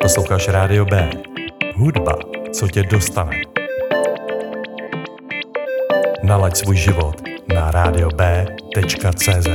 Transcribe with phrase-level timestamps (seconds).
[0.00, 1.10] Posloucháš Rádio B.
[1.74, 2.18] Hudba,
[2.52, 3.42] co tě dostane.
[6.22, 7.22] Nalaď svůj život
[7.54, 9.48] na radiob.cz.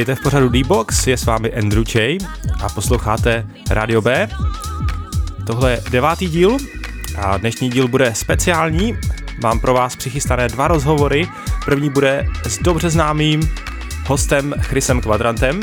[0.00, 2.18] Vítejte v pořadu D-Box, je s vámi Andrew J
[2.62, 4.28] a posloucháte Radio B.
[5.46, 6.56] Tohle je devátý díl
[7.18, 8.98] a dnešní díl bude speciální.
[9.42, 11.28] Mám pro vás přichystané dva rozhovory.
[11.64, 13.50] První bude s dobře známým
[14.06, 15.60] hostem Chrisem Quadrantem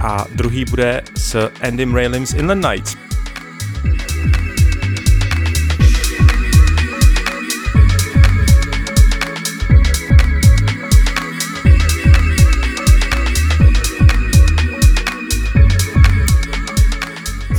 [0.00, 2.93] a druhý bude s Andym Raylim z Inland Nights.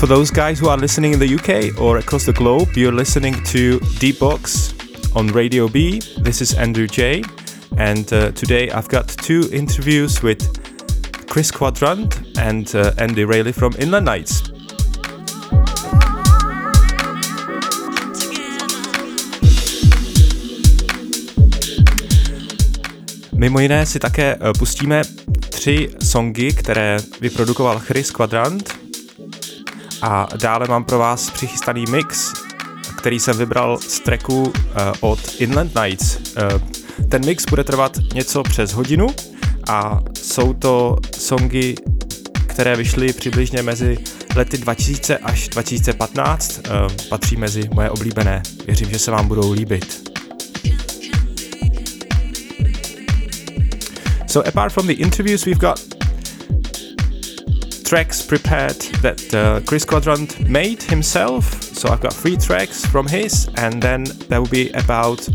[0.06, 3.44] For those guys who are listening in the UK or across the globe, you're listening
[3.46, 4.76] to Deep Box
[5.16, 6.00] on Radio B.
[6.22, 7.24] This is Andrew J.
[7.80, 10.46] And uh, today I've got two interviews with
[11.28, 14.44] Chris Quadrant and uh, Andy Rayleigh from Inland Nights.
[23.34, 25.02] Mimo jiné si také uh, pustíme
[25.50, 28.85] tři songy, které vyprodukoval Chris Quadrant
[30.06, 32.34] a dále mám pro vás přichystaný mix,
[32.98, 34.52] který jsem vybral z tracku uh,
[35.00, 36.18] od Inland Nights.
[36.18, 36.62] Uh,
[37.10, 39.08] ten mix bude trvat něco přes hodinu
[39.70, 41.76] a jsou to songy,
[42.48, 43.98] které vyšly přibližně mezi
[44.36, 46.58] lety 2000 až 2015.
[46.58, 48.42] Uh, eh, patří mezi moje oblíbené.
[48.66, 50.12] Věřím, že se vám budou líbit.
[54.28, 56.05] So apart from the interviews we've got
[57.96, 61.64] tracks prepared that uh, Chris Quadrant made himself.
[61.64, 65.26] So I've got three tracks from his, and then there will be about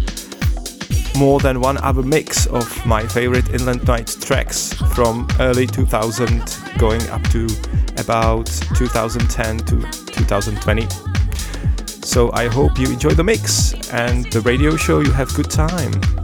[1.17, 7.01] more than one other mix of my favorite Inland Nights tracks from early 2000 going
[7.09, 7.49] up to
[7.97, 8.45] about
[8.75, 9.81] 2010 to
[10.13, 10.87] 2020.
[12.05, 15.51] So I hope you enjoy the mix and the radio show, you have a good
[15.51, 16.20] time.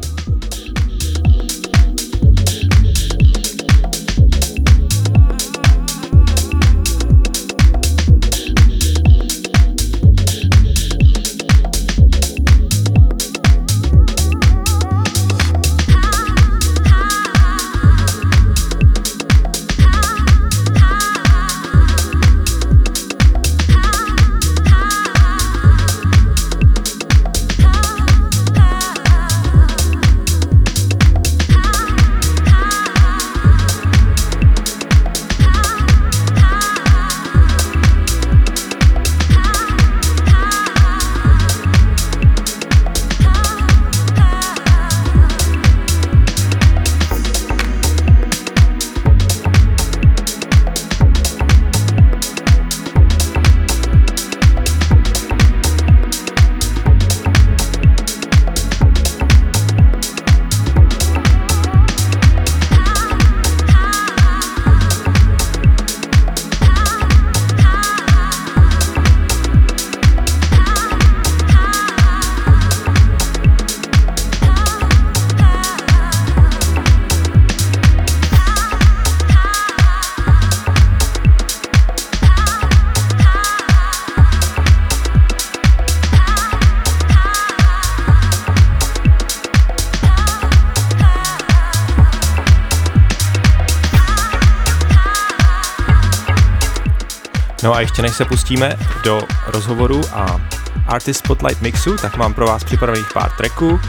[97.96, 100.40] Ještě než se pustíme do rozhovoru a
[100.86, 103.80] Artist Spotlight mixu, tak mám pro vás připravených pár tracků.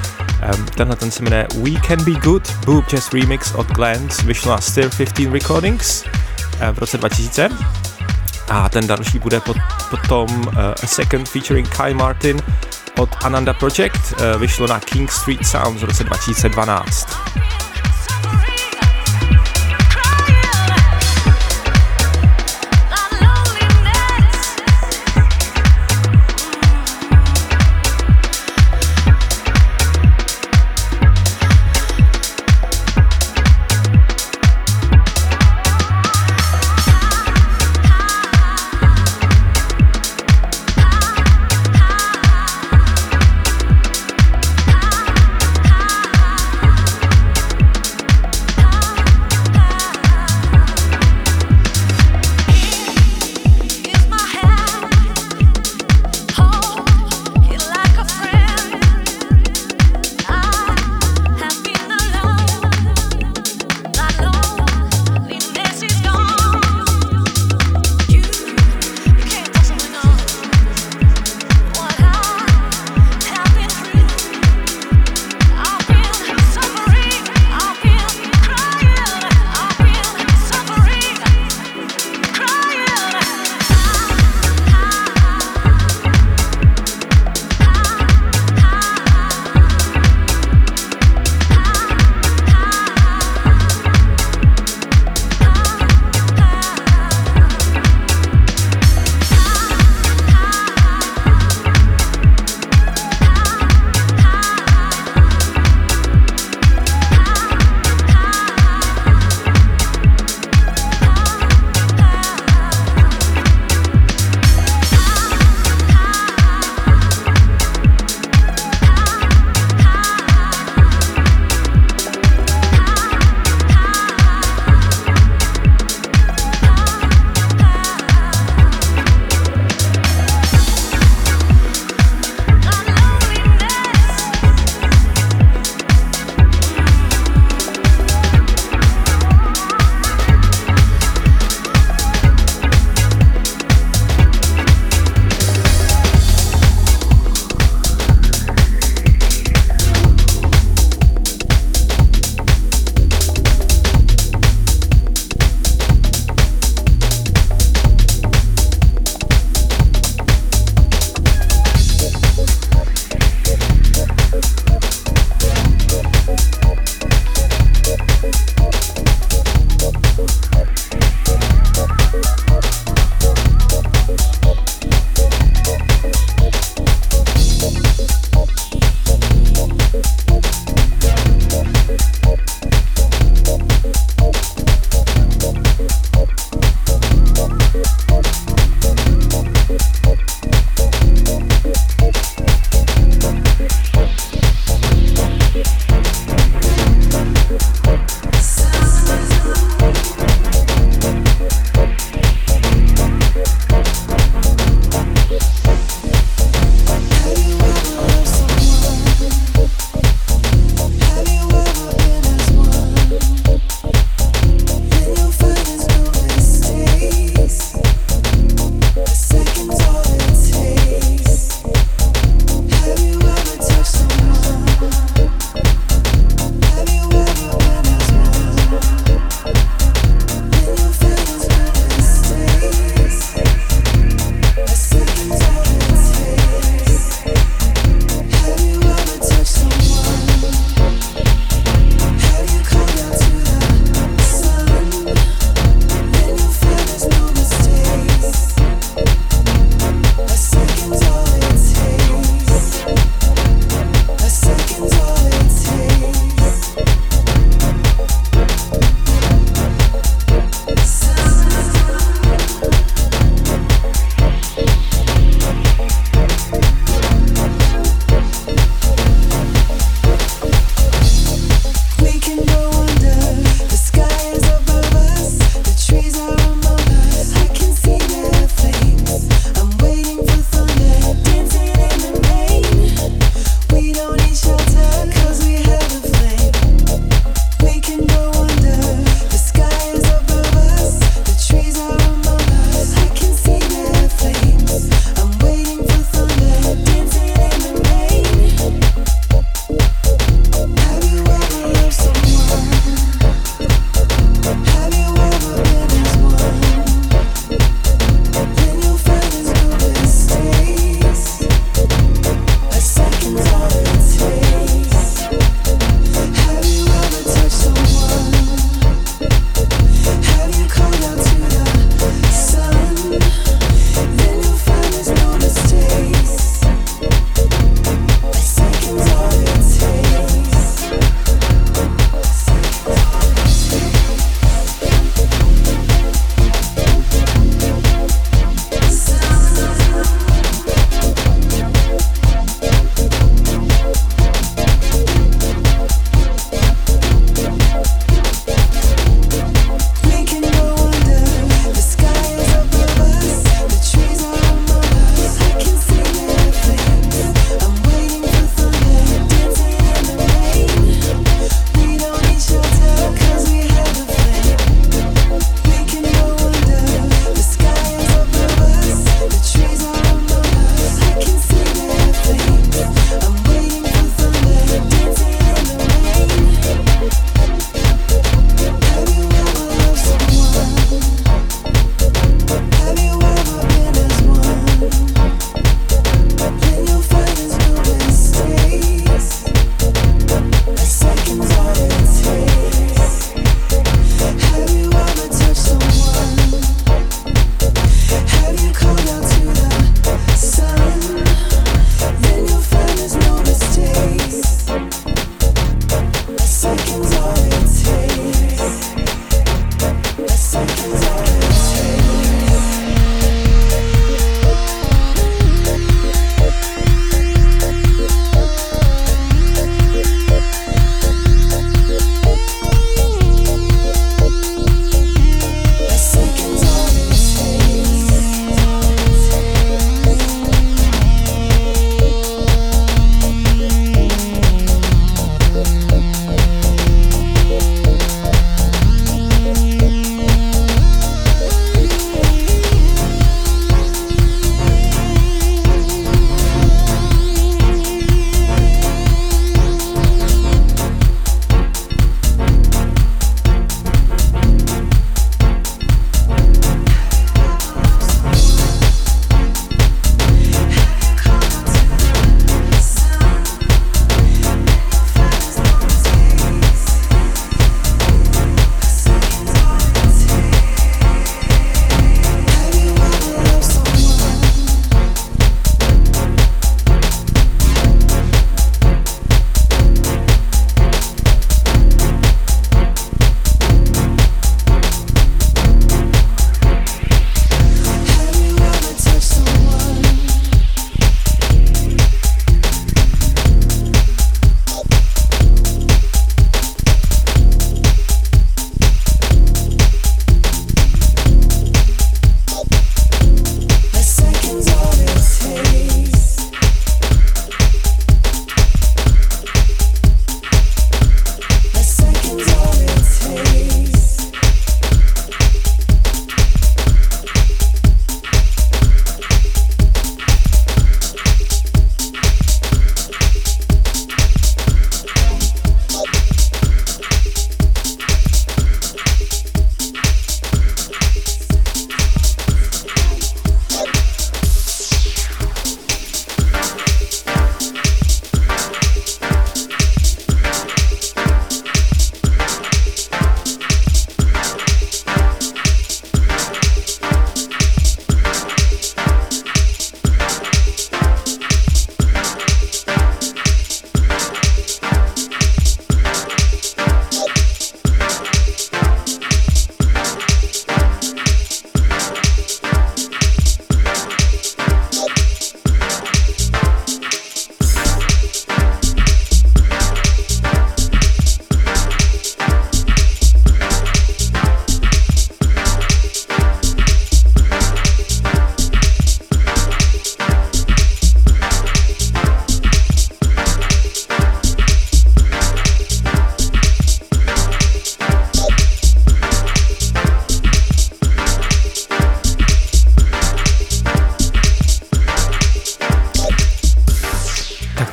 [0.75, 4.62] Tenhle ten se jmenuje We Can Be Good, Boob Jazz Remix od Glance, vyšlo na
[4.62, 6.04] Still 15 Recordings
[6.71, 7.50] v roce 2000.
[8.50, 9.57] A ten další bude pot,
[9.89, 12.42] potom uh, A Second featuring Kai Martin
[12.98, 17.16] od Ananda Project, uh, vyšlo na King Street Sounds v roce 2012.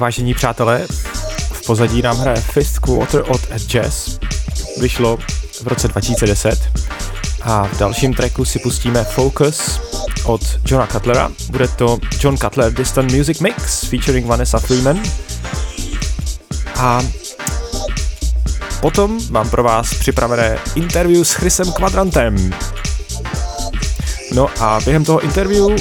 [0.05, 0.87] vážení přátelé,
[1.53, 4.19] v pozadí nám hraje Fifth Quarter od Jazz.
[4.81, 5.19] Vyšlo
[5.63, 6.69] v roce 2010.
[7.43, 9.81] A v dalším tracku si pustíme Focus
[10.25, 11.31] od Johna Cutlera.
[11.51, 15.03] Bude to John Cutler Distant Music Mix featuring Vanessa Freeman.
[16.77, 17.03] A
[18.81, 22.55] potom mám pro vás připravené interview s Chrisem Quadrantem.
[24.35, 25.79] No a během toho interview uh,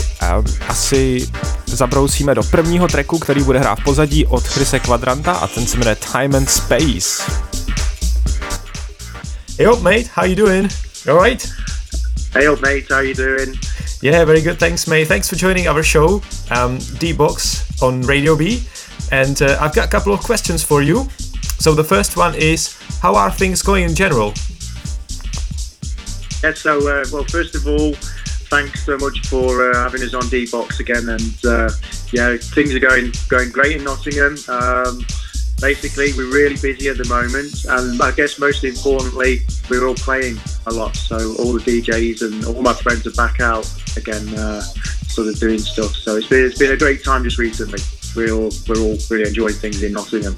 [0.68, 1.28] asi
[1.76, 5.78] zabrousíme do prvního tracku, který bude hrát v pozadí od Chrise Quadranta a ten se
[5.78, 7.24] jmenuje Time and Space.
[9.58, 10.72] Hey up, mate, how you doing?
[11.06, 11.50] You alright?
[12.34, 13.60] Hey up, mate, how you doing?
[14.02, 15.08] Yeah, very good, thanks, mate.
[15.08, 18.64] Thanks for joining our show, um, D-Box on Radio B.
[19.12, 21.08] And uh, I've got a couple of questions for you.
[21.60, 24.34] So the first one is, how are things going in general?
[26.44, 27.96] Yeah, so, uh, well, first of all,
[28.54, 31.10] thanks so much for uh, having us on D Box again.
[31.10, 31.72] And uh,
[32.12, 34.38] yeah, things are going going great in Nottingham.
[34.48, 35.04] Um,
[35.60, 39.42] basically, we're really busy at the moment, and I guess most importantly,
[39.72, 40.96] we're all playing a lot.
[40.96, 43.66] So all the DJs and all my friends are back out
[43.98, 45.96] again, uh, sort of doing stuff.
[45.96, 47.80] So it's been it's been a great time just recently.
[48.16, 50.38] We're all we're all really enjoying things in Nottingham.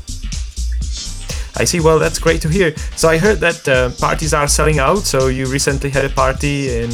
[1.58, 1.82] I see.
[1.82, 2.78] Well, that's great to hear.
[2.96, 5.00] So I heard that uh, parties are selling out.
[5.00, 6.92] So you recently had a party in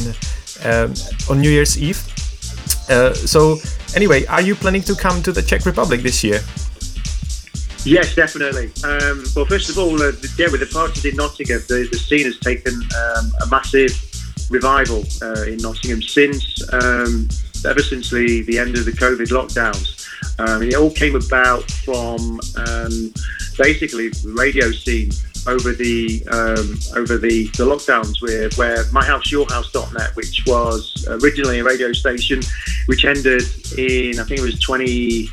[0.64, 0.94] um,
[1.30, 2.00] on New Year's Eve.
[2.88, 3.58] Uh, so,
[3.94, 6.40] anyway, are you planning to come to the Czech Republic this year?
[7.84, 8.70] Yes, definitely.
[8.84, 12.26] Um, well, first of all, uh, yeah, with the parties in Nottingham, the, the scene
[12.26, 13.90] has taken um, a massive
[14.50, 17.28] revival uh, in Nottingham since um,
[17.66, 19.98] ever since the, the end of the COVID lockdowns.
[20.38, 23.12] Um, it all came about from um,
[23.58, 25.10] basically the radio scene
[25.46, 31.92] over the um, over the, the lockdowns where where myhouseyourhouse.net which was originally a radio
[31.92, 32.40] station
[32.86, 33.42] which ended
[33.76, 35.26] in I think it was 20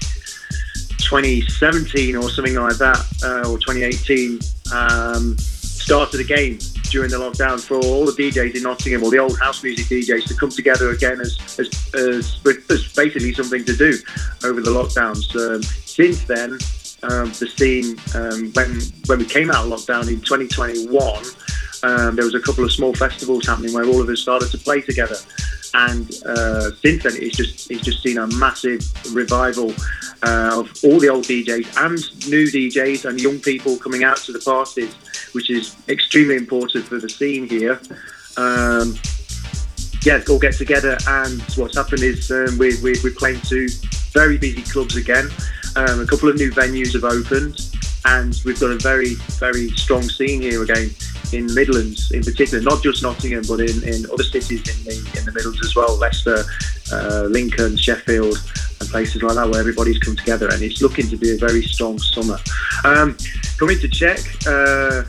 [0.99, 4.39] 2017 or something like that uh, or 2018
[4.73, 9.39] um, started again during the lockdown for all the DJs in Nottingham or the old
[9.39, 13.97] house music DJs to come together again as as, as, as basically something to do
[14.43, 15.35] over the lockdowns.
[15.35, 16.57] Um, since then
[17.03, 21.23] um, the scene um, when when we came out of lockdown in 2021.
[21.81, 24.57] Um, there was a couple of small festivals happening where all of us started to
[24.57, 25.15] play together,
[25.73, 28.81] and uh, since then it's just it's just seen a massive
[29.13, 29.73] revival
[30.23, 34.33] uh, of all the old DJs and new DJs and young people coming out to
[34.33, 34.93] the parties,
[35.33, 37.79] which is extremely important for the scene here.
[38.35, 38.95] Um,
[40.03, 43.67] yeah, all get together, and what's happened is um, we, we, we're playing to
[44.13, 45.29] very busy clubs again.
[45.79, 47.57] Um, a couple of new venues have opened,
[48.03, 50.89] and we've got a very, very strong scene here again
[51.31, 55.23] in Midlands, in particular, not just Nottingham, but in, in other cities in the in
[55.23, 56.43] the Midlands as well, Leicester,
[56.91, 58.35] uh, Lincoln, Sheffield,
[58.81, 61.61] and places like that, where everybody's come together, and it's looking to be a very
[61.61, 62.37] strong summer.
[62.83, 63.15] Um,
[63.57, 64.19] coming to Czech.
[64.45, 65.03] Uh,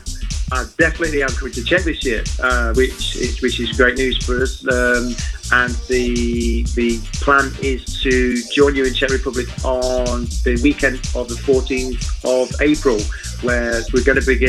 [0.53, 4.23] I definitely am coming to Czech this year, uh, which is which is great news
[4.25, 4.65] for us.
[4.65, 5.15] Um,
[5.51, 11.27] and the the plan is to join you in Czech Republic on the weekend of
[11.27, 12.99] the 14th of April,
[13.41, 14.43] where we're going to be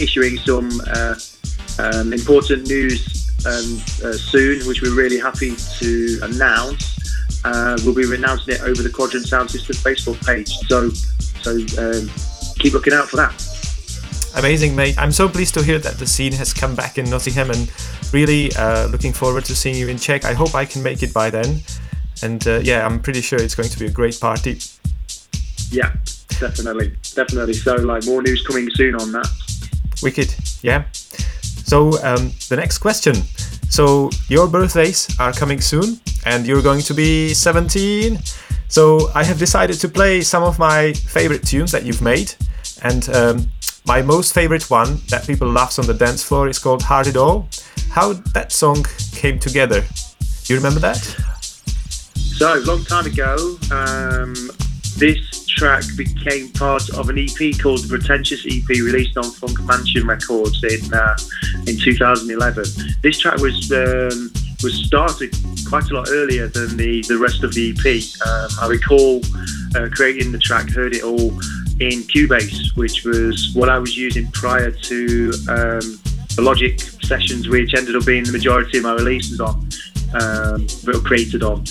[0.00, 1.14] issuing some uh,
[1.78, 6.98] um, important news um, uh, soon, which we're really happy to announce.
[7.44, 10.48] Uh, we'll be announcing it over the Quadrant Sound System Facebook page.
[10.68, 12.08] So so um,
[12.58, 13.53] keep looking out for that.
[14.36, 14.98] Amazing, mate.
[14.98, 17.70] I'm so pleased to hear that the scene has come back in Nottingham and
[18.12, 20.24] really uh, looking forward to seeing you in Czech.
[20.24, 21.60] I hope I can make it by then.
[22.22, 24.58] And uh, yeah, I'm pretty sure it's going to be a great party.
[25.70, 25.92] Yeah,
[26.40, 26.96] definitely.
[27.14, 27.54] Definitely.
[27.54, 29.28] So, like, more news coming soon on that.
[30.02, 30.34] Wicked.
[30.62, 30.84] Yeah.
[30.92, 33.14] So, um, the next question.
[33.70, 38.18] So, your birthdays are coming soon and you're going to be 17.
[38.68, 42.34] So, I have decided to play some of my favorite tunes that you've made.
[42.82, 43.46] And um,
[43.86, 47.16] my most favorite one that people loves on the dance floor is called Heard It
[47.16, 47.48] All.
[47.90, 49.84] How that song came together?
[50.46, 50.96] You remember that?
[52.16, 54.34] So, long time ago, um,
[54.96, 60.06] this track became part of an EP called the Pretentious EP, released on Funk Mansion
[60.06, 61.16] Records in uh,
[61.66, 62.64] in 2011.
[63.02, 65.36] This track was um, was started
[65.68, 68.26] quite a lot earlier than the, the rest of the EP.
[68.26, 69.20] Um, I recall
[69.76, 71.38] uh, creating the track, heard it all
[71.80, 76.00] in Cubase, which was what I was using prior to um,
[76.36, 79.68] the Logic sessions, which ended up being the majority of my releases on,
[80.14, 80.66] um,
[81.02, 81.64] created on.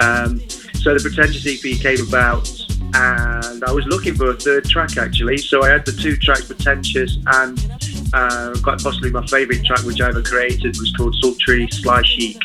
[0.00, 0.40] Um,
[0.80, 2.48] so the Pretentious EP came about,
[2.94, 5.38] and I was looking for a third track actually.
[5.38, 7.58] So I had the two tracks, Pretentious and
[8.12, 12.42] uh, quite possibly my favourite track which I ever created was called Sultry Sly Chic.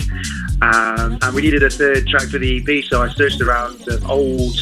[0.62, 4.56] Um, and we needed a third track for the EP, so I searched around old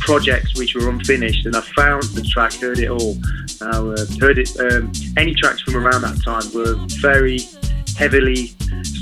[0.00, 3.16] projects which were unfinished, and I found the track "Heard It All."
[3.60, 4.58] Uh, heard it.
[4.58, 7.40] Um, any tracks from around that time were very
[7.96, 8.54] heavily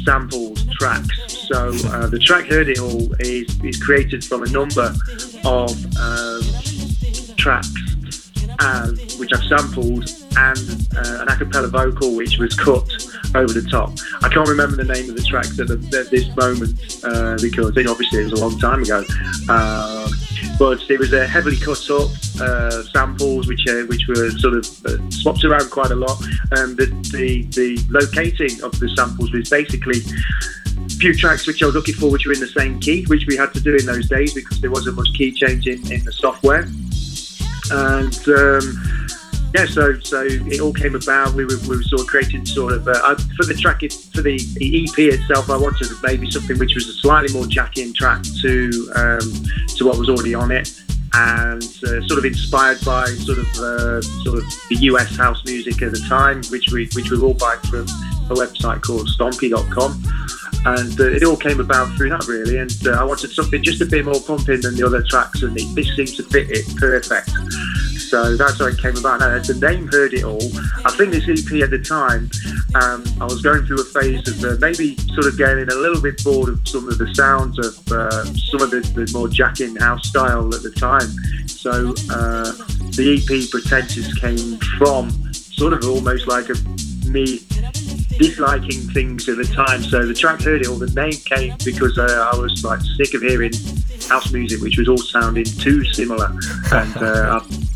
[0.08, 1.46] sampled tracks.
[1.48, 4.94] So uh, the track "Heard It All" is is created from a number
[5.44, 6.40] of um,
[7.36, 7.74] tracks
[8.58, 12.88] uh, which I've sampled and uh, an a cappella vocal which was cut
[13.34, 13.90] over the top.
[14.22, 17.76] I can't remember the name of the tracks at, the, at this moment uh, because
[17.76, 19.04] it, obviously it was a long time ago.
[20.58, 24.86] But it was a heavily cut up uh, samples which uh, which were sort of
[24.86, 26.20] uh, swapped around quite a lot.
[26.56, 30.00] Um, the, the the locating of the samples was basically
[30.76, 33.26] a few tracks which I was looking for which were in the same key, which
[33.26, 36.04] we had to do in those days because there wasn't much key change in, in
[36.04, 36.66] the software.
[37.70, 39.07] And um,
[39.58, 41.34] yeah, so so it all came about.
[41.34, 44.38] We were, we were sort of creating sort of uh, for the track for the,
[44.54, 45.50] the EP itself.
[45.50, 49.32] I wanted maybe something which was a slightly more jacky track to um,
[49.76, 50.80] to what was already on it,
[51.14, 55.82] and uh, sort of inspired by sort of uh, sort of the US house music
[55.82, 57.86] at the time, which we which we all buying from
[58.30, 60.02] a website called Stompy.com.
[60.66, 62.58] And uh, it all came about through that, really.
[62.58, 65.56] And uh, I wanted something just a bit more pumping than the other tracks, and
[65.56, 67.30] it, this seems to fit it perfect.
[68.08, 69.20] So that's how it came about.
[69.20, 70.40] Now, the name Heard It All.
[70.86, 72.30] I think this EP at the time,
[72.74, 76.00] um, I was going through a phase of uh, maybe sort of getting a little
[76.00, 79.76] bit bored of some of the sounds of uh, some of the, the, more jacking
[79.76, 81.08] house style at the time.
[81.48, 82.52] So uh,
[82.96, 86.56] the EP Pretentious came from sort of almost like a
[87.12, 87.44] me
[88.16, 89.82] disliking things at the time.
[89.82, 93.12] So the track Heard It All, the name came because uh, I was like sick
[93.12, 93.52] of hearing
[94.08, 96.32] house music, which was all sounding too similar.
[96.72, 97.40] And uh,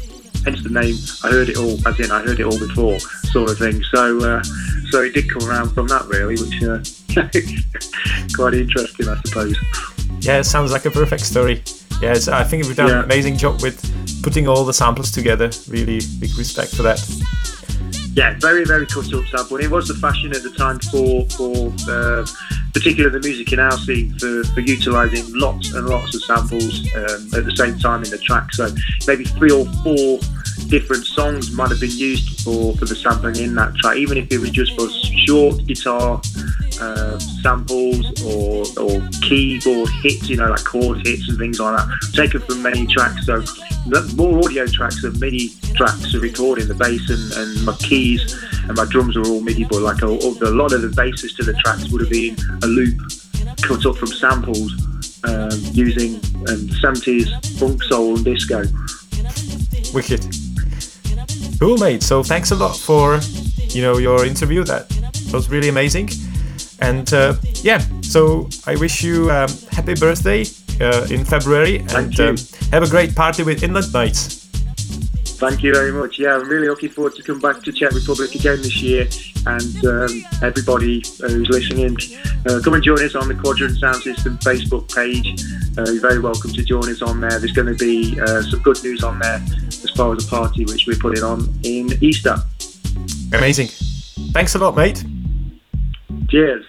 [0.45, 0.97] hence the name.
[1.25, 2.99] I heard it all, as in I heard it all before,
[3.31, 3.83] sort of thing.
[3.85, 4.43] So, uh,
[4.91, 6.83] so it did come around from that, really, which uh,
[8.35, 9.57] quite interesting, I suppose.
[10.21, 11.63] Yeah, it sounds like a perfect story.
[12.01, 12.99] Yes, I think we've done yeah.
[12.99, 13.81] an amazing job with
[14.23, 15.51] putting all the samples together.
[15.69, 16.99] Really big respect for that.
[18.15, 19.57] Yeah, very very cut up sample.
[19.57, 22.27] And it was the fashion at the time for for uh,
[22.75, 27.29] particularly the music in our scene for, for utilising lots and lots of samples um,
[27.35, 28.53] at the same time in the track.
[28.53, 28.69] So
[29.07, 30.19] maybe three or four
[30.69, 34.31] different songs might have been used for, for the sampling in that track, even if
[34.33, 34.89] it was just for
[35.27, 36.21] short guitar
[36.81, 41.89] uh, samples or, or keyboard hits, you know, like chord hits and things like that,
[42.15, 43.27] taken from many tracks.
[43.27, 43.43] So
[44.15, 48.35] more audio tracks than MIDI tracks are recording the bass and, and my keys
[48.69, 51.43] and my drums are all MIDI, but like a, a lot of the basses to
[51.43, 52.99] the tracks would have been a loop
[53.63, 54.73] cut up from samples
[55.25, 56.15] um, using
[56.49, 58.63] um, 70s funk, soul, and disco.
[59.95, 60.27] Wicked.
[61.59, 62.03] Cool, mate.
[62.03, 63.21] So thanks a lot for
[63.69, 64.65] you know your interview.
[64.65, 64.91] That
[65.33, 66.11] was really amazing.
[66.81, 70.45] And uh, yeah, so I wish you um, happy birthday
[70.81, 72.37] uh, in February and um,
[72.71, 74.43] have a great party with Inland Nights.
[75.43, 76.21] Thank you very much.
[76.21, 79.09] Yeah, I'm really looking forward to come back to Czech Republic again this year.
[79.45, 81.97] And um, everybody who's listening,
[82.49, 85.43] uh, come and join us on the Quadrant Sound System Facebook page.
[85.77, 87.41] Uh, you're very welcome to join us on there.
[87.41, 90.65] There's going to be uh, some good news on there as far as a party
[90.65, 92.37] which we're putting on in Easter.
[93.33, 93.67] Amazing.
[94.33, 95.05] Thanks a lot, mate.
[96.29, 96.65] Cheers.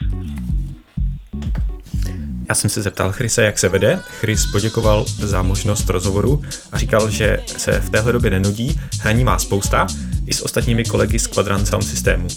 [2.53, 3.99] Já jsem se zeptal Chrise, jak se vede.
[4.19, 9.39] Chris poděkoval za možnost rozhovoru a říkal, že se v téhle době nenudí, hraní má
[9.39, 9.87] spousta,
[10.25, 12.27] i s ostatními kolegy z Quadrant Sound Systému.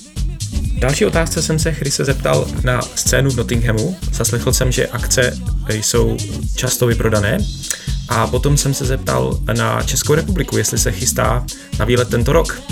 [0.78, 3.96] Další otázce jsem se Chrise zeptal na scénu v Nottinghamu.
[4.12, 6.16] Zaslechl jsem, že akce jsou
[6.54, 7.38] často vyprodané.
[8.08, 11.46] A potom jsem se zeptal na Českou republiku, jestli se chystá
[11.78, 12.62] na výlet tento rok.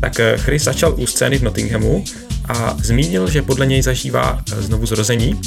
[0.00, 2.04] Tak Chris začal u scény v Nottinghamu
[2.48, 5.40] a zmínil, že podle něj zažívá znovu zrození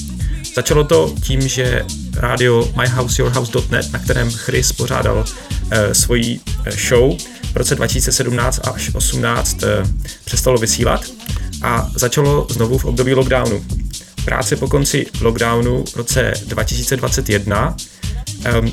[0.55, 1.85] Začalo to tím, že
[2.15, 7.17] rádio myhouseyourhouse.net, na kterém Chris pořádal uh, svoji uh, show
[7.53, 9.83] v roce 2017 až 2018 uh, eh,
[10.25, 11.01] přestalo vysílat
[11.61, 13.65] a začalo znovu v období lockdownu.
[14.25, 17.75] Práce po konci lockdownu v roce 2021
[18.61, 18.71] um,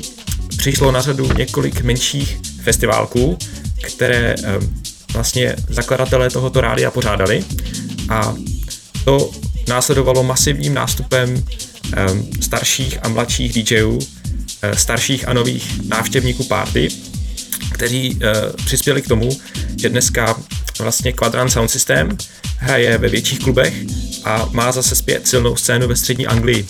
[0.57, 3.37] přišlo na řadu několik menších festiválků,
[3.81, 4.81] které um,
[5.13, 7.45] vlastně zakladatelé tohoto rádia pořádali
[8.09, 8.35] a
[9.05, 9.31] to
[9.67, 11.43] následovalo masivním nástupem Ehm,
[12.41, 13.99] starších a mladších DJů,
[14.61, 16.87] eh, starších a nových návštěvníků party,
[17.71, 18.33] kteří eh,
[18.65, 19.29] přispěli k tomu,
[19.77, 20.35] že dneska
[20.79, 22.17] vlastně Quadrant Sound System
[22.57, 23.73] hraje ve větších klubech
[24.23, 26.67] a má zase zpět silnou scénu ve střední Anglii.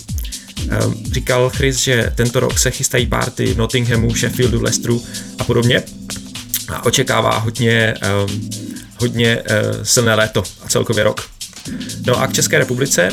[1.12, 5.04] Říkal Chris, že tento rok se chystají party v Nottinghamu, Sheffieldu, Leicesteru
[5.38, 5.82] a podobně
[6.68, 7.94] a očekává hodně,
[9.00, 11.30] hodně eh, silné léto a celkově rok.
[12.06, 13.08] No a k České republice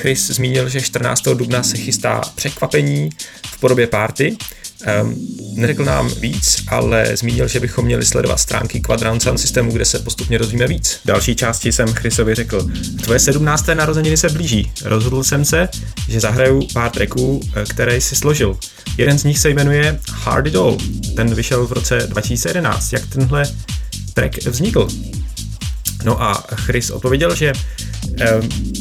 [0.00, 1.22] Chris zmínil, že 14.
[1.22, 3.10] dubna se chystá překvapení
[3.46, 4.36] v podobě party.
[5.02, 9.84] Um, neřekl nám víc, ale zmínil, že bychom měli sledovat stránky Quadrant Sound Systemu, kde
[9.84, 10.92] se postupně dozvíme víc.
[11.04, 12.68] V další části jsem Chrisovi řekl,
[13.02, 13.66] tvoje 17.
[13.74, 14.72] narozeniny se blíží.
[14.84, 15.68] Rozhodl jsem se,
[16.08, 18.58] že zahraju pár tracků, eh, které jsi složil.
[18.96, 20.78] Jeden z nich se jmenuje Hard It All.
[21.16, 22.92] Ten vyšel v roce 2011.
[22.92, 23.44] Jak tenhle
[24.14, 24.88] track vznikl?
[26.04, 27.52] No a Chris odpověděl, že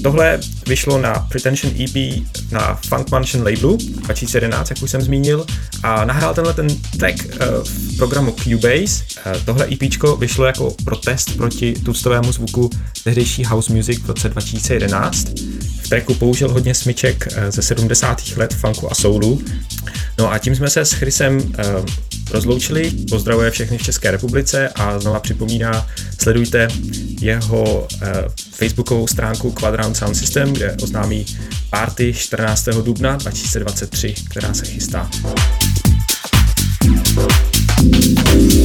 [0.04, 5.46] tohle vyšlo na Pretension EP na Funk Mansion labelu 2011, jak už jsem zmínil,
[5.84, 6.68] a nahrál tenhle ten
[6.98, 9.04] track eh, v programu Cubase.
[9.26, 12.70] Eh, tohle EP vyšlo jako protest proti tuctovému zvuku
[13.04, 15.28] tehdejší house music v roce 2011.
[15.82, 18.38] V tracku použil hodně smyček ze 70.
[18.38, 19.42] let funku a soulu.
[20.18, 21.54] No a tím jsme se s Chrisem
[22.32, 22.92] rozloučili.
[23.10, 25.88] Pozdravuje všechny v České republice a znova připomíná,
[26.22, 26.68] sledujte
[27.22, 28.14] jeho eh,
[28.52, 31.26] facebookovou stránku Quadrant Sound System, kde oznámí
[31.70, 32.66] party 14.
[32.66, 35.10] dubna 2023, která se chystá.
[38.32, 38.61] just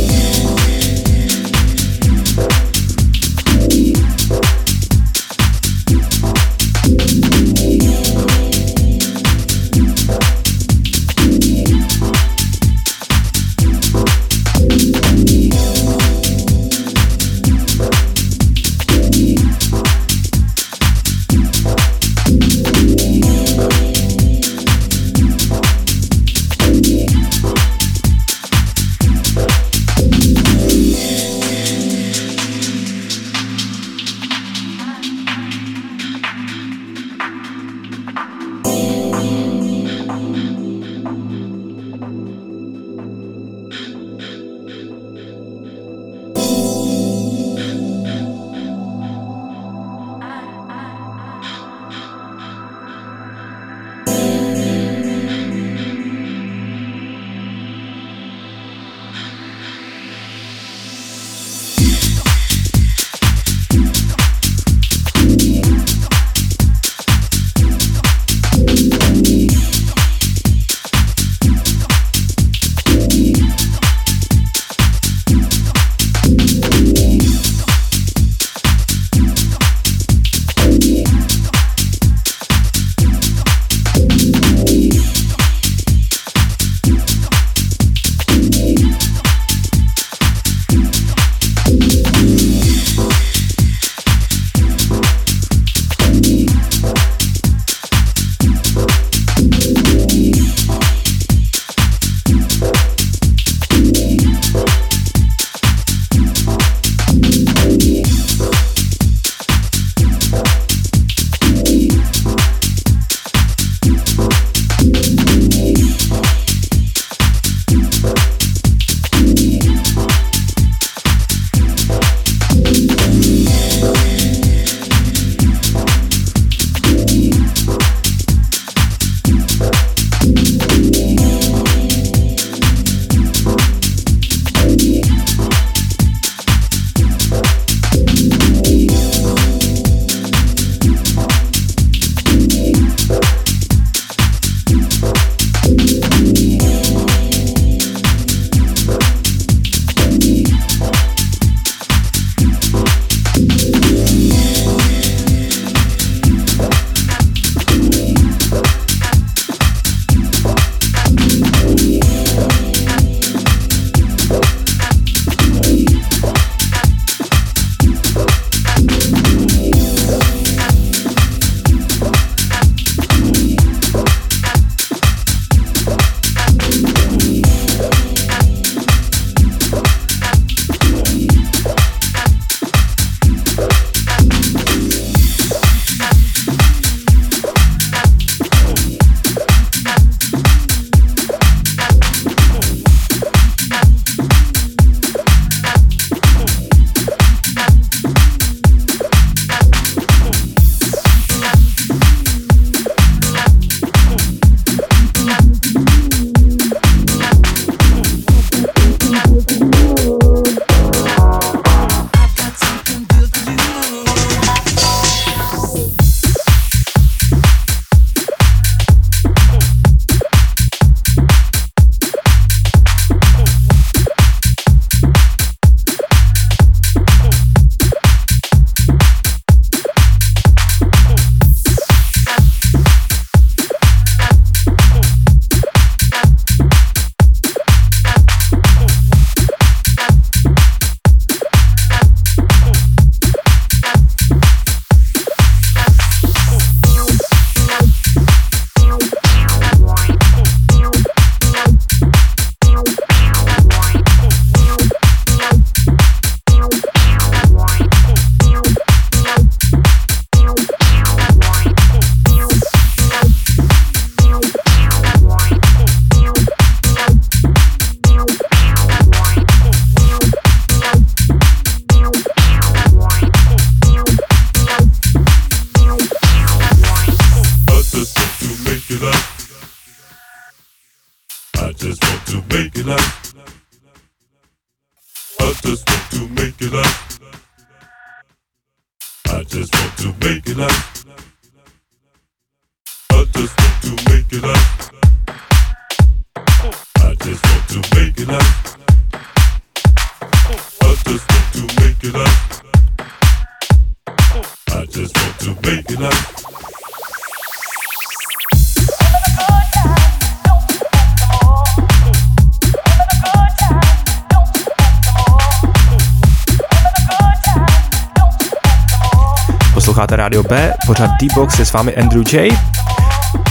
[321.20, 322.59] D-Box je s vámi Andrew J.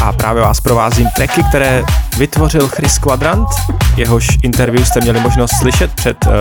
[0.04, 1.84] A právě vás provázím tracky, které
[2.17, 3.47] vytvořil Chris Quadrant.
[3.95, 6.34] Jehož interview jste měli možnost slyšet před uh,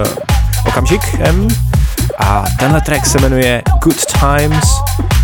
[0.66, 1.48] okamžikem.
[2.18, 4.68] A tenhle track se jmenuje Good Times,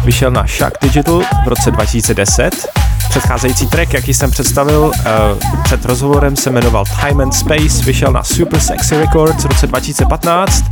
[0.04, 2.68] vyšel na Shack Digital v roce 2010.
[3.10, 8.22] Předcházející track, jaký jsem představil uh, před rozhovorem, se jmenoval Time and Space, vyšel na
[8.22, 10.64] Super Sexy Records v roce 2015.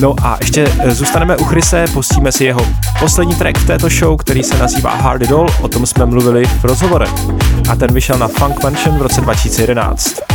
[0.00, 2.66] No a ještě eh, zůstaneme u Chrise, pustíme si jeho
[3.00, 6.44] poslední track v této show, který se nazývá Hard It All, o tom jsme mluvili
[6.44, 7.10] v rozhovorech.
[7.70, 10.25] A ten vyšel na Funk Mansion v roce 2011.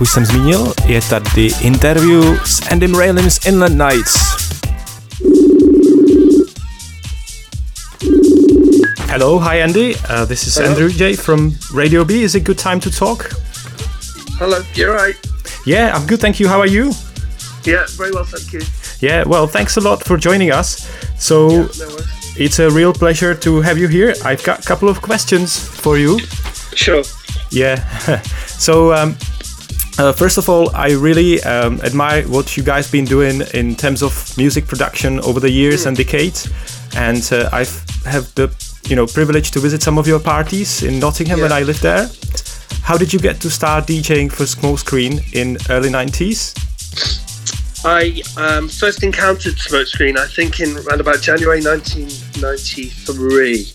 [0.00, 4.18] Už jsem zmínil, je tady interview s Andym Raylim z Inland Knights.
[9.08, 9.94] Hello, hi Andy.
[9.94, 12.14] Uh, this is Andrew J from Radio B.
[12.14, 13.34] Is it a good time to talk?
[14.38, 15.16] Hello, you're right.
[15.66, 16.48] Yeah, I'm good, thank you.
[16.48, 16.92] How are you?
[17.64, 18.60] Yeah, very well, thank you.
[19.00, 20.88] Yeah, well, thanks a lot for joining us.
[21.18, 21.66] So, No
[22.36, 24.14] it's a real pleasure to have you here.
[24.24, 26.18] I've got a couple of questions for you.
[26.74, 27.02] Sure.
[27.50, 27.76] Yeah.
[28.46, 29.16] so, um,
[30.00, 34.02] uh, first of all, I really um, admire what you guys been doing in terms
[34.02, 36.48] of music production over the years and decades.
[36.96, 38.48] And uh, I've have the
[38.88, 42.08] you know privilege to visit some of your parties in Nottingham when I lived there.
[42.82, 46.56] How did you get to start DJing for Smoke Screen in early 90s?
[47.84, 53.72] I um, first encountered Smokescreen, I think, in around about January 1993.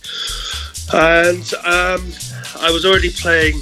[0.94, 2.14] And um,
[2.62, 3.62] I was already playing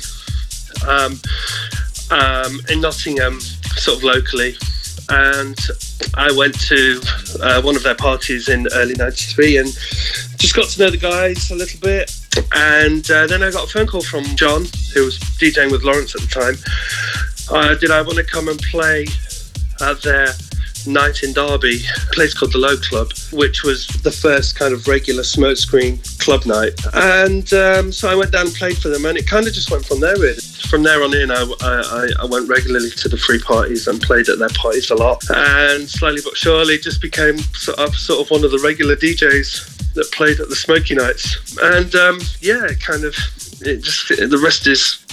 [2.14, 4.55] um, in Nottingham, sort of locally.
[5.09, 5.57] And
[6.16, 7.01] I went to
[7.41, 9.68] uh, one of their parties in early 93 and
[10.38, 12.11] just got to know the guys a little bit.
[12.55, 16.16] And uh, then I got a phone call from John, who was DJing with Lawrence
[16.16, 16.55] at the time.
[17.51, 19.05] Uh, did I want to come and play
[19.82, 20.28] at their
[20.88, 24.88] night in Derby, a place called the Low Club, which was the first kind of
[24.88, 26.73] regular smokescreen club night.
[26.93, 29.71] And um, so I went down and played for them, and it kind of just
[29.71, 30.15] went from there.
[30.15, 30.41] Really.
[30.69, 34.29] From there on in, I, I, I went regularly to the free parties and played
[34.29, 35.23] at their parties a lot.
[35.29, 39.93] And slowly but surely, just became sort of, sort of one of the regular DJs
[39.93, 41.57] that played at the Smoky Nights.
[41.61, 43.15] And um, yeah, it kind of,
[43.61, 45.03] it just the rest is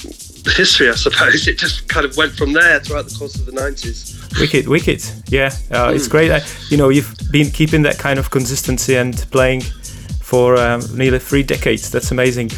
[0.46, 1.46] history, I suppose.
[1.50, 4.19] It just kind of went from there throughout the course of the 90s.
[4.38, 5.02] Wicked, wicked.
[5.28, 6.30] Yeah, uh, it's great.
[6.30, 9.62] Uh, you know, you've been keeping that kind of consistency and playing
[10.22, 11.90] for um, nearly three decades.
[11.90, 12.50] That's amazing.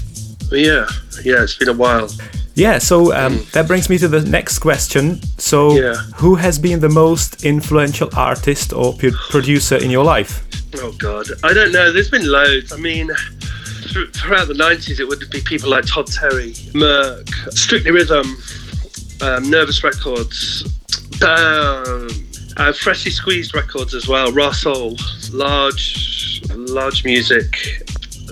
[0.50, 0.86] Yeah,
[1.24, 2.10] yeah, it's been a while.
[2.54, 5.20] Yeah, so um, that brings me to the next question.
[5.38, 5.94] So, Yeah.
[6.16, 10.44] who has been the most influential artist or pu- producer in your life?
[10.74, 11.90] Oh God, I don't know.
[11.90, 12.70] There's been loads.
[12.72, 13.08] I mean,
[13.90, 18.36] thr- throughout the '90s, it would be people like Todd Terry, Merck, Strictly Rhythm,
[19.22, 20.64] um, Nervous Records,
[21.22, 22.08] um,
[22.56, 24.32] uh, Freshly Squeezed Records as well.
[24.32, 24.96] Russell,
[25.32, 27.56] large, large music.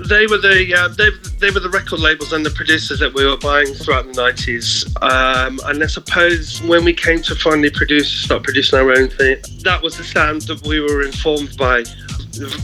[0.08, 3.26] They were the uh, they, they were the record labels and the producers that we
[3.26, 4.84] were buying throughout the nineties.
[5.02, 9.38] Um, and I suppose when we came to finally produce, start producing our own thing,
[9.62, 11.84] that was the sound that we were informed by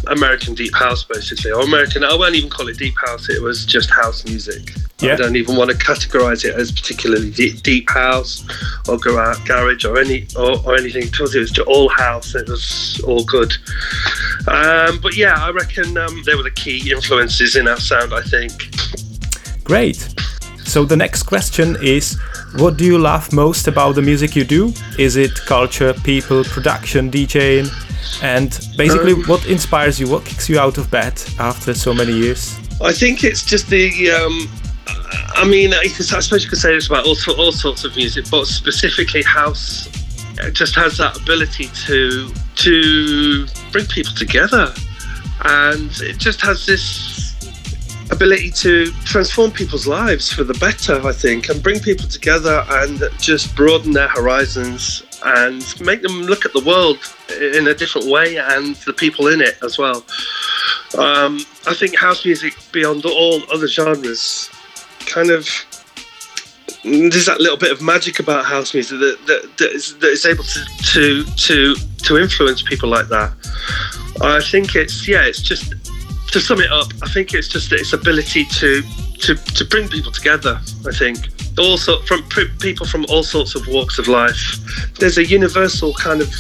[0.09, 2.05] American deep house, basically, or American.
[2.05, 3.29] I won't even call it deep house.
[3.29, 4.73] It was just house music.
[5.01, 5.13] Yeah.
[5.13, 8.45] I don't even want to categorize it as particularly deep, deep house
[8.89, 12.35] or garage or any or, or anything because it was just all house.
[12.35, 13.53] It was all good.
[14.49, 18.15] Um, but yeah, I reckon um, they were the key influences in our sound.
[18.15, 18.53] I think.
[19.65, 20.09] Great.
[20.65, 22.19] So, the next question is
[22.59, 24.73] What do you love most about the music you do?
[24.99, 27.69] Is it culture, people, production, DJing?
[28.23, 30.09] And basically, Um, what inspires you?
[30.09, 32.59] What kicks you out of bed after so many years?
[32.81, 34.11] I think it's just the.
[34.11, 34.49] Um,
[35.35, 38.47] I mean, I suppose you could say this about all, all sorts of music, but
[38.47, 39.89] specifically house
[40.39, 44.73] it just has that ability to to bring people together,
[45.45, 47.16] and it just has this
[48.11, 51.01] ability to transform people's lives for the better.
[51.07, 56.45] I think, and bring people together and just broaden their horizons and make them look
[56.45, 56.99] at the world
[57.41, 60.05] in a different way and the people in it as well.
[60.97, 64.51] Um, I think house music, beyond all other genres,
[65.07, 65.49] kind of
[66.85, 70.25] there's that little bit of magic about house music that that, that, is, that is
[70.25, 73.33] able to, to to to influence people like that.
[74.23, 75.75] I think it's yeah, it's just
[76.37, 76.93] to sum it up.
[77.03, 78.83] I think it's just its ability to
[79.21, 80.61] to to bring people together.
[80.87, 82.23] I think also from
[82.59, 84.59] people from all sorts of walks of life.
[84.99, 86.31] There's a universal kind of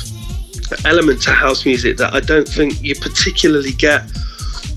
[0.84, 4.02] element to house music that I don't think you particularly get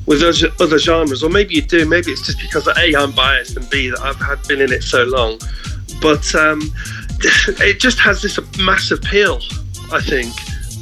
[0.05, 1.85] with other other genres, or maybe you do.
[1.85, 4.83] Maybe it's just because a I'm biased and b that I've had been in it
[4.83, 5.37] so long.
[6.01, 6.61] But um,
[7.59, 9.41] it just has this massive appeal,
[9.91, 10.33] I think,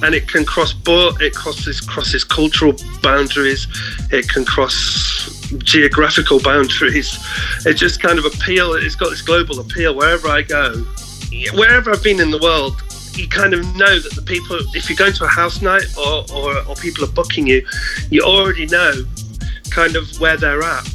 [0.03, 1.21] and it can cross board.
[1.21, 3.67] It crosses crosses cultural boundaries.
[4.11, 5.27] It can cross
[5.59, 7.17] geographical boundaries.
[7.65, 8.73] It just kind of appeal.
[8.73, 10.85] It's got this global appeal wherever I go,
[11.53, 12.81] wherever I've been in the world.
[13.13, 16.23] You kind of know that the people, if you're going to a house night or,
[16.31, 17.65] or, or people are booking you,
[18.11, 18.93] you already know
[19.71, 20.87] kind of where they're at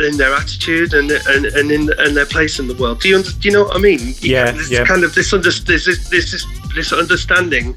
[0.00, 3.00] in their attitude and and, and in and their place in the world.
[3.00, 4.14] Do you under, do you know what I mean?
[4.20, 4.84] Yeah, yeah.
[4.84, 7.76] kind of this under, this, this this this understanding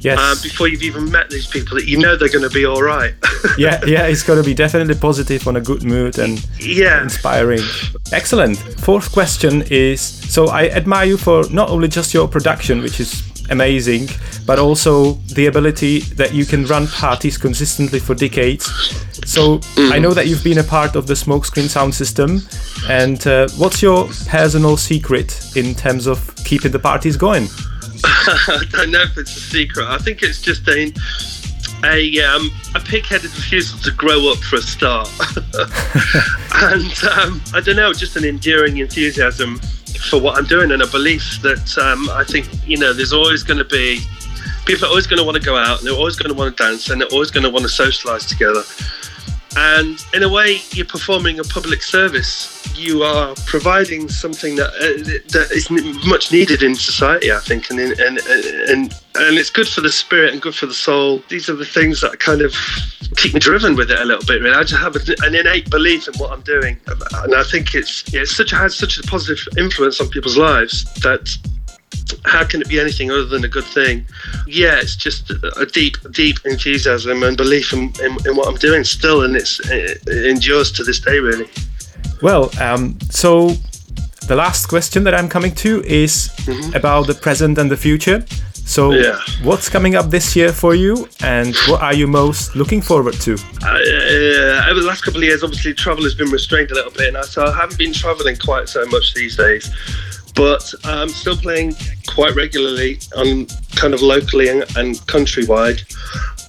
[0.00, 0.18] Yes.
[0.18, 2.82] uh, before you've even met these people that you know they're going to be all
[2.82, 3.14] right.
[3.58, 7.02] yeah, yeah, it's going to be definitely positive on a good mood and yeah.
[7.02, 7.60] inspiring.
[8.12, 8.56] Excellent.
[8.80, 13.22] Fourth question is so I admire you for not only just your production, which is
[13.50, 14.08] amazing,
[14.44, 18.66] but also the ability that you can run parties consistently for decades.
[19.24, 22.42] So I know that you've been a part of the Smokescreen sound system,
[22.88, 27.48] and uh, what's your personal secret in terms of keeping the parties going?
[28.04, 29.86] I don't know if it's a secret.
[29.86, 30.92] I think it's just a
[31.84, 35.08] a um, a pig-headed refusal to grow up for a start,
[36.54, 39.58] and um, I don't know, just an enduring enthusiasm
[40.10, 43.42] for what I'm doing and a belief that um, I think you know there's always
[43.42, 44.00] going to be
[44.66, 46.56] people are always going to want to go out and they're always going to want
[46.56, 48.62] to dance and they're always going to want to socialize together.
[49.58, 52.52] And in a way, you're performing a public service.
[52.76, 55.70] You are providing something that uh, that is
[56.06, 60.34] much needed in society, I think, and and and and it's good for the spirit
[60.34, 61.22] and good for the soul.
[61.30, 62.54] These are the things that kind of
[63.16, 64.42] keep me driven with it a little bit.
[64.42, 68.12] Really, I just have an innate belief in what I'm doing, and I think it's
[68.12, 71.34] yeah, it's such a, has such a positive influence on people's lives that
[72.24, 74.06] how can it be anything other than a good thing?
[74.46, 78.84] Yeah, it's just a deep, deep enthusiasm and belief in, in, in what I'm doing
[78.84, 81.48] still, and it's, it, endures to this day, really.
[82.22, 83.50] Well, um, so
[84.26, 86.74] the last question that I'm coming to is mm-hmm.
[86.74, 88.24] about the present and the future.
[88.54, 89.20] So, yeah.
[89.44, 93.34] what's coming up this year for you, and what are you most looking forward to?
[93.62, 96.90] Uh, uh, over the last couple of years, obviously, travel has been restrained a little
[96.90, 99.70] bit, and so I haven't been traveling quite so much these days
[100.36, 101.74] but I'm still playing
[102.06, 105.82] quite regularly on kind of locally and, and countrywide.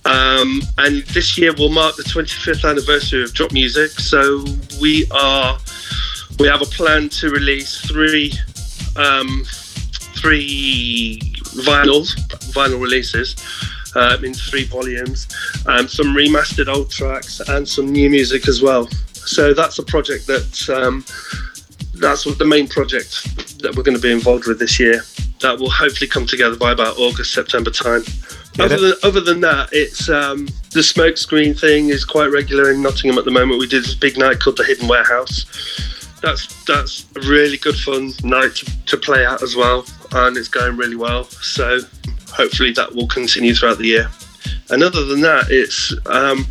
[0.05, 4.45] Um, and this year will mark the 25th anniversary of Drop Music, so
[4.79, 5.57] we are
[6.39, 8.31] we have a plan to release three
[8.95, 9.43] um,
[10.15, 11.19] three
[11.65, 12.15] vinyls,
[12.53, 13.35] vinyl releases.
[13.95, 15.27] Um, in three volumes,
[15.65, 18.87] um, some remastered old tracks, and some new music as well.
[19.13, 21.03] So that's a project that um,
[21.99, 23.23] that's what the main project
[23.59, 25.01] that we're going to be involved with this year.
[25.41, 28.03] That will hopefully come together by about August, September time.
[28.55, 32.81] Yeah, other, than, other than that, it's um, the smokescreen thing is quite regular in
[32.81, 33.59] Nottingham at the moment.
[33.59, 35.45] We did this big night called the Hidden Warehouse.
[36.21, 40.47] That's that's a really good fun night to, to play at as well, and it's
[40.47, 41.25] going really well.
[41.25, 41.79] So
[42.31, 44.09] hopefully that will continue throughout the year.
[44.69, 46.47] And other than that, it's um,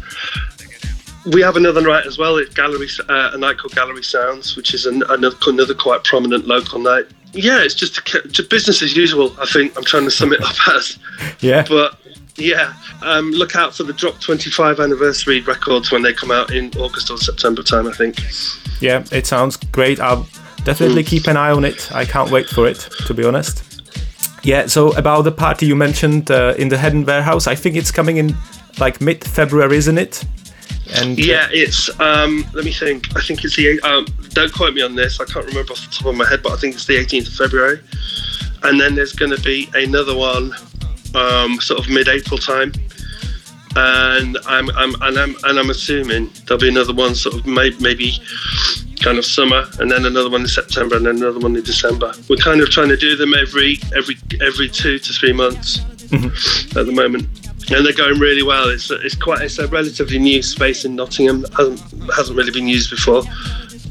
[1.32, 2.36] we have another night as well.
[2.36, 6.46] It's gallery, uh, a night called Gallery Sounds, which is an, another another quite prominent
[6.46, 7.06] local night.
[7.32, 9.34] Yeah, it's just, a, just business as usual.
[9.38, 10.98] I think I'm trying to sum it up as.
[11.40, 11.64] Yeah.
[11.68, 11.98] But
[12.36, 16.70] yeah, um, look out for the Drop 25 anniversary records when they come out in
[16.78, 17.86] August or September time.
[17.86, 18.18] I think.
[18.80, 20.00] Yeah, it sounds great.
[20.00, 20.26] I'll
[20.64, 21.08] definitely mm.
[21.08, 21.90] keep an eye on it.
[21.92, 23.82] I can't wait for it, to be honest.
[24.44, 24.66] Yeah.
[24.66, 28.18] So about the party you mentioned uh, in the Hidden Warehouse, I think it's coming
[28.18, 28.36] in
[28.78, 30.24] like mid February, isn't it?
[30.94, 33.14] And yeah, it's um, let me think.
[33.16, 35.20] I think it's the um, don't quote me on this.
[35.20, 37.28] I can't remember off the top of my head, but I think it's the 18th
[37.28, 37.80] of February.
[38.62, 40.52] And then there's going to be another one,
[41.14, 42.72] um, sort of mid-April time.
[43.76, 47.76] And I'm, I'm and I'm and I'm assuming there'll be another one, sort of maybe,
[47.80, 48.18] maybe
[49.02, 52.12] kind of summer, and then another one in September, and then another one in December.
[52.28, 56.78] We're kind of trying to do them every every every two to three months mm-hmm.
[56.78, 57.28] at the moment
[57.70, 58.68] and they're going really well.
[58.68, 61.44] It's it's quite it's a relatively new space in Nottingham.
[61.56, 61.80] hasn't
[62.14, 63.22] hasn't really been used before,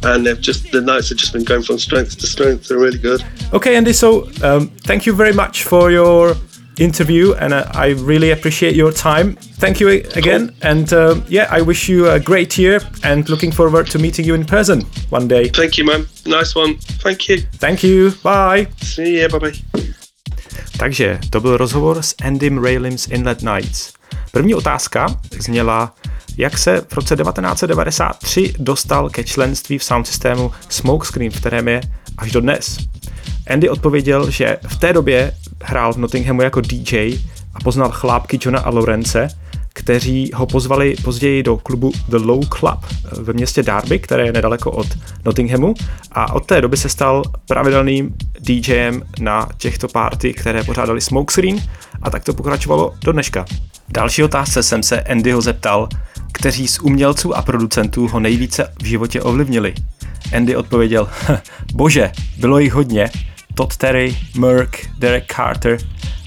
[0.04, 2.68] and they've just the nights have just been going from strength to strength.
[2.68, 3.24] They're really good.
[3.54, 3.94] Okay, Andy.
[3.94, 6.36] So um, thank you very much for your
[6.78, 9.36] interview, and uh, I really appreciate your time.
[9.36, 10.58] Thank you again, cool.
[10.62, 14.36] and uh, yeah, I wish you a great year, and looking forward to meeting you
[14.36, 15.50] in person one day.
[15.50, 16.08] Thank you, man.
[16.26, 16.78] Nice one.
[16.78, 17.42] Thank you.
[17.54, 18.12] Thank you.
[18.24, 18.68] Bye.
[18.82, 19.30] See you.
[19.30, 20.05] Bye bye.
[20.78, 23.94] Takže to byl rozhovor s Andym Raylims Inlet Nights.
[24.32, 25.08] První otázka
[25.40, 25.94] zněla,
[26.38, 31.82] jak se v roce 1993 dostal ke členství v sound systému Smokescreen, v kterém je
[32.18, 32.78] až do dnes.
[33.48, 35.32] Andy odpověděl, že v té době
[35.64, 37.20] hrál v Nottinghamu jako DJ
[37.54, 39.28] a poznal chlápky Johna a Lorence,
[39.76, 44.72] kteří ho pozvali později do klubu The Low Club ve městě Derby, které je nedaleko
[44.72, 44.88] od
[45.26, 45.74] Nottinghamu
[46.12, 51.62] a od té doby se stal pravidelným DJem na těchto party, které pořádali Smoke Screen
[52.02, 53.46] a tak to pokračovalo do dneška.
[53.88, 55.90] V další otázce jsem se Andyho zeptal,
[56.32, 59.74] kteří z umělců a producentů ho nejvíce v životě ovlivnili.
[60.36, 61.10] Andy odpověděl,
[61.74, 63.10] bože, bylo jich hodně,
[63.54, 65.78] Todd Terry, Merck, Derek Carter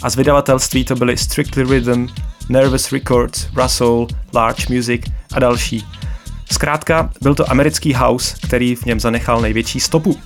[0.02, 2.06] a z vydavatelství to byly Strictly Rhythm,
[2.48, 5.86] Nervous Records, Russell, Large Music a další.
[6.52, 10.16] Zkrátka, byl to americký house, který v něm zanechal největší stopu.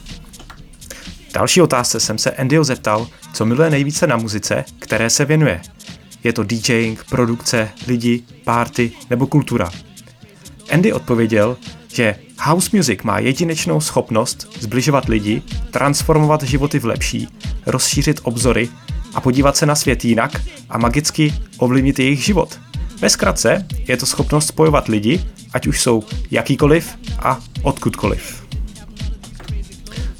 [1.34, 5.60] Další otázce jsem se Andyho zeptal, co miluje nejvíce na muzice, které se věnuje.
[6.24, 9.70] je to DJing, produkce, lidi, party nebo kultura.
[10.72, 11.56] Andy odpověděl,
[11.88, 17.28] že house music má jedinečnou schopnost zbližovat lidi, transformovat životy v lepší,
[17.66, 18.68] rozšířit obzory
[19.14, 22.60] a podívat se na svět jinak a magicky ovlivnit jejich život.
[23.00, 28.42] Ve zkratce je to schopnost spojovat lidi, ať už jsou jakýkoliv a odkudkoliv.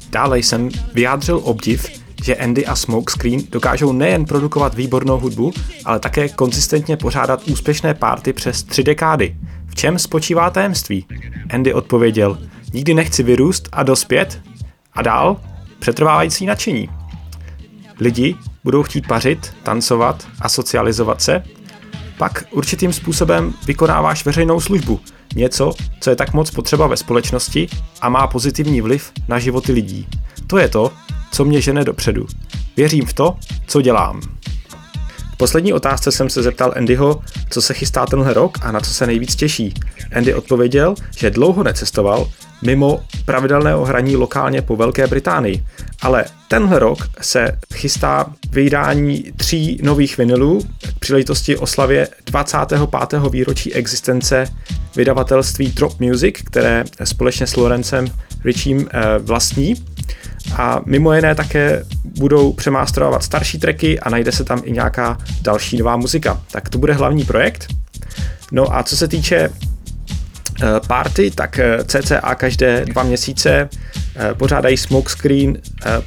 [0.09, 5.53] Dále jsem vyjádřil obdiv, že Andy a Smokescreen dokážou nejen produkovat výbornou hudbu,
[5.85, 9.35] ale také konzistentně pořádat úspěšné párty přes tři dekády.
[9.67, 11.05] V čem spočívá tajemství?
[11.49, 12.37] Andy odpověděl,
[12.73, 14.41] nikdy nechci vyrůst a dospět.
[14.93, 15.41] A dál,
[15.79, 16.89] přetrvávající nadšení.
[17.99, 21.43] Lidi budou chtít pařit, tancovat a socializovat se,
[22.17, 24.99] pak určitým způsobem vykonáváš veřejnou službu,
[25.35, 27.67] něco, co je tak moc potřeba ve společnosti
[28.01, 30.07] a má pozitivní vliv na životy lidí.
[30.47, 30.91] To je to,
[31.31, 32.27] co mě žene dopředu.
[32.77, 33.37] Věřím v to,
[33.67, 34.21] co dělám.
[35.33, 38.93] V poslední otázce jsem se zeptal Andyho, co se chystá tenhle rok a na co
[38.93, 39.73] se nejvíc těší.
[40.15, 42.29] Andy odpověděl, že dlouho necestoval,
[42.65, 45.63] mimo pravidelného hraní lokálně po Velké Británii.
[46.01, 50.61] Ale tenhle rok se chystá vydání tří nových vinylů
[50.95, 53.21] k příležitosti oslavě 25.
[53.31, 54.45] výročí existence
[54.95, 58.07] vydavatelství Drop Music, které společně s Lorencem
[58.43, 59.75] Richiem eh, vlastní.
[60.57, 65.77] A mimo jiné také budou přemástrovat starší tracky a najde se tam i nějaká další
[65.77, 66.41] nová muzika.
[66.51, 67.67] Tak to bude hlavní projekt.
[68.51, 69.49] No a co se týče
[70.87, 73.69] party, tak eh, CCA každé dva měsíce
[74.15, 75.57] eh, pořádají smokescreen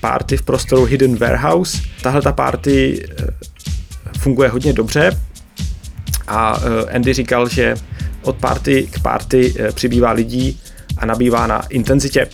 [0.01, 1.79] party v prostoru Hidden Warehouse.
[2.03, 3.07] Tahle ta party
[4.19, 5.21] funguje hodně dobře
[6.27, 6.61] a
[6.95, 7.75] Andy říkal, že
[8.23, 10.61] od party k party přibývá lidí
[10.97, 12.27] a nabývá na intenzitě.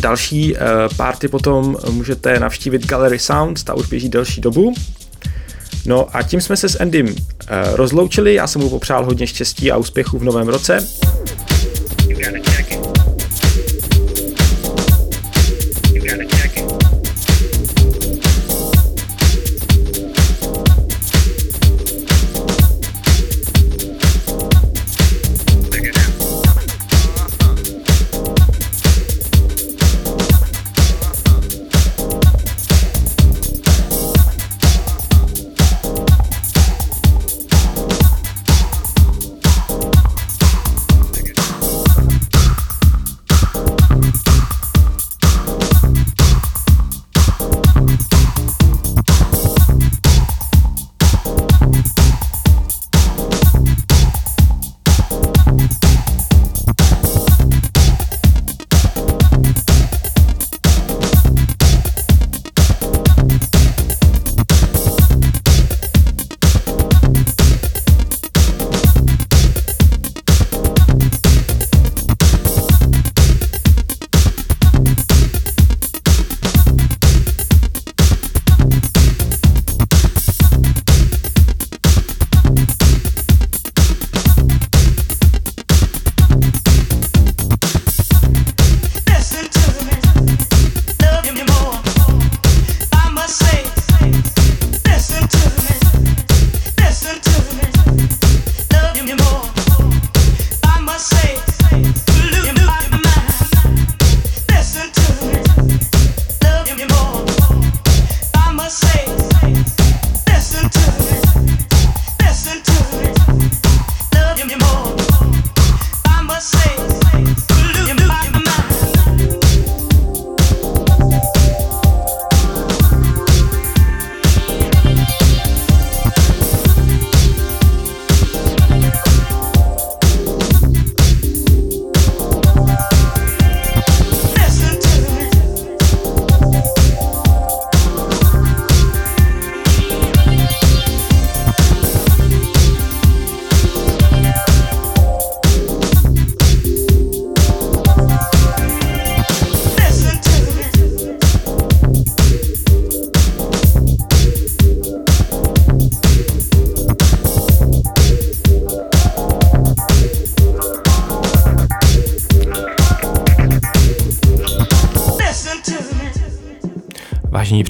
[0.00, 0.56] Další
[0.96, 4.74] party potom můžete navštívit Gallery Sound, ta už běží delší dobu.
[5.86, 7.14] No a tím jsme se s Endym
[7.72, 10.88] rozloučili, já jsem mu popřál hodně štěstí a úspěchů v novém roce.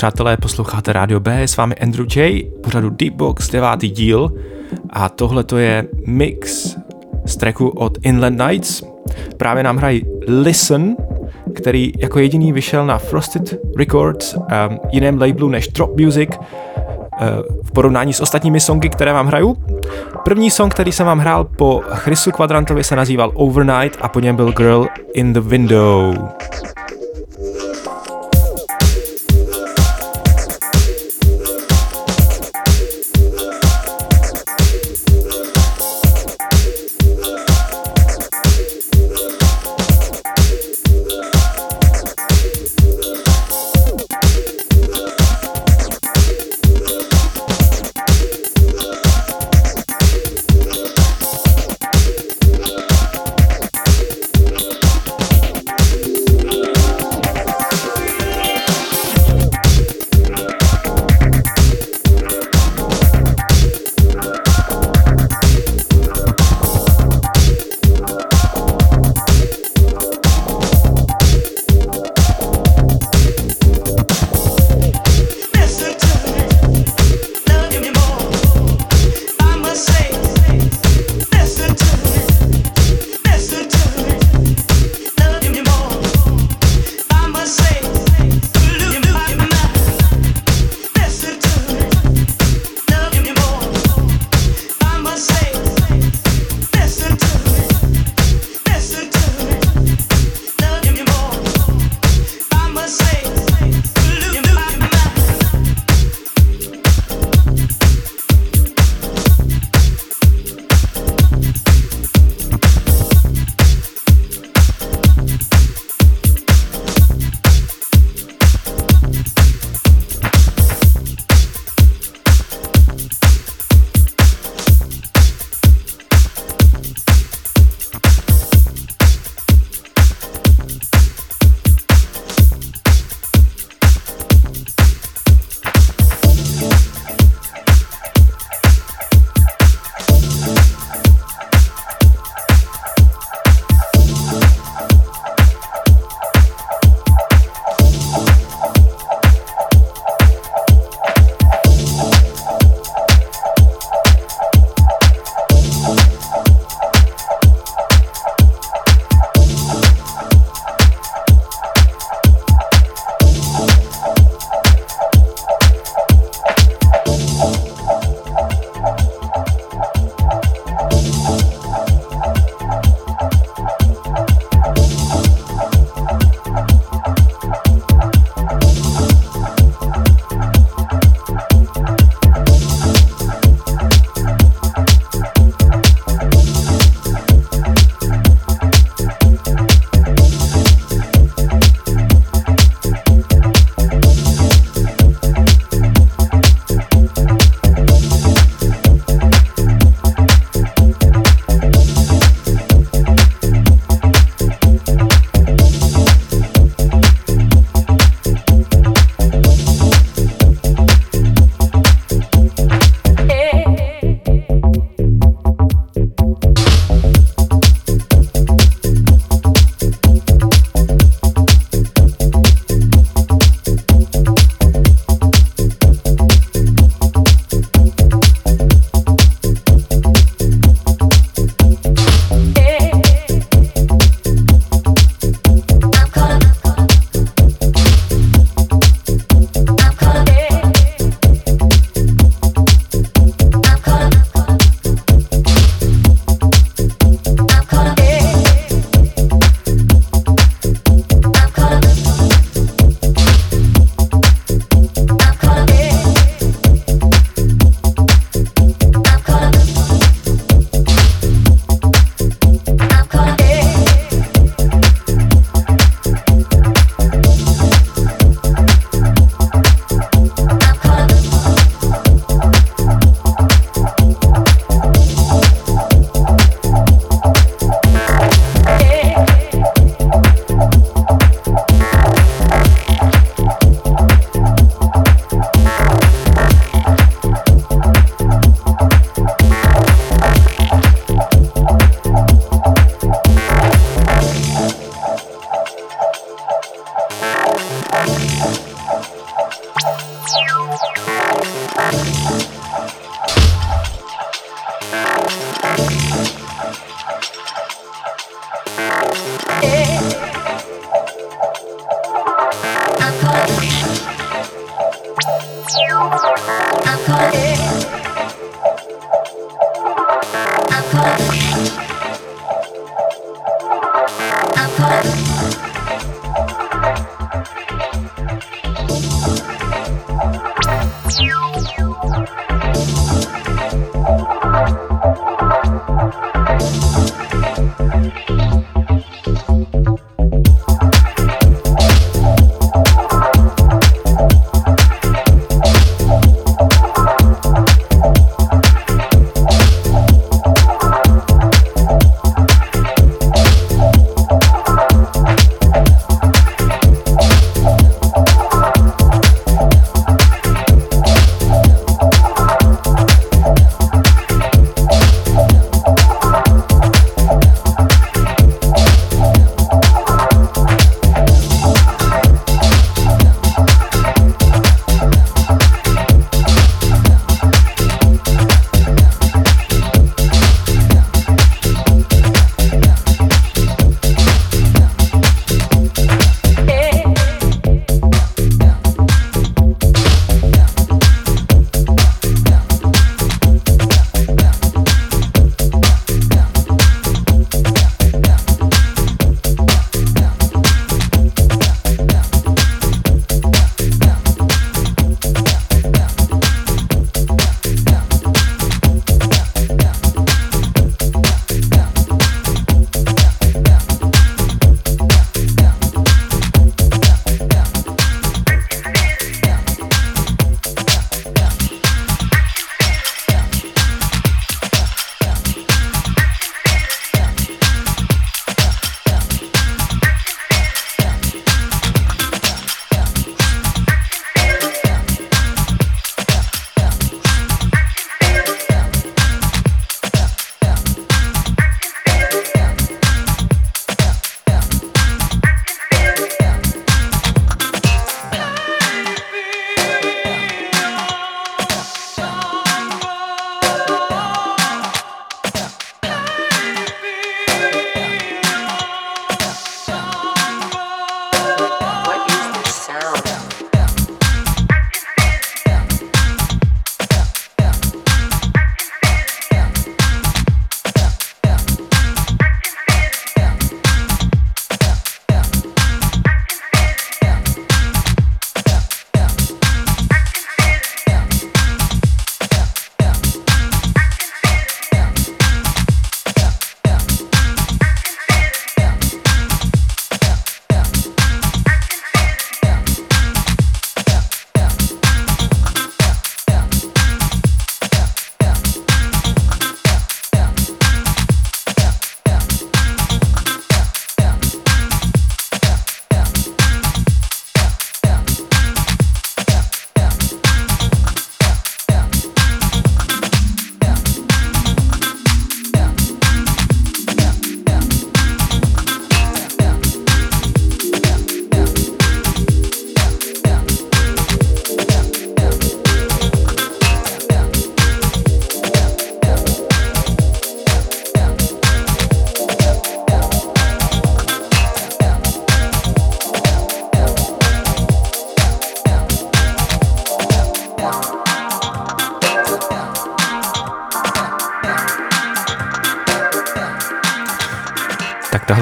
[0.01, 4.31] Přátelé, posloucháte Radio B, s vámi Andrew J, pořadu Deepbox, devátý díl
[4.91, 6.77] a tohle to je mix
[7.25, 8.83] z tracku od Inland Nights.
[9.37, 10.97] Právě nám hrají Listen,
[11.55, 14.43] který jako jediný vyšel na Frosted Records, um,
[14.93, 16.31] jiném labelu než Drop Music.
[17.63, 19.57] v porovnání s ostatními songy, které vám hraju.
[20.25, 24.37] První song, který jsem vám hrál po Chrisu Quadrantovi, se nazýval Overnight a po něm
[24.37, 26.15] byl Girl in the Window.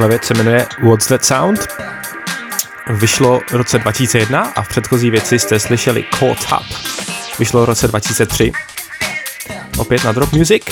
[0.09, 1.69] Věc se jmenuje What's That Sound?
[2.91, 6.79] Vyšlo v roce 2001 a v předchozí věci jste slyšeli Caught Up.
[7.39, 8.53] Vyšlo v roce 2003.
[9.79, 10.63] Opět na Drop Music.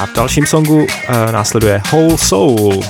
[0.00, 0.86] A v dalším songu uh,
[1.32, 2.84] následuje Whole Soul.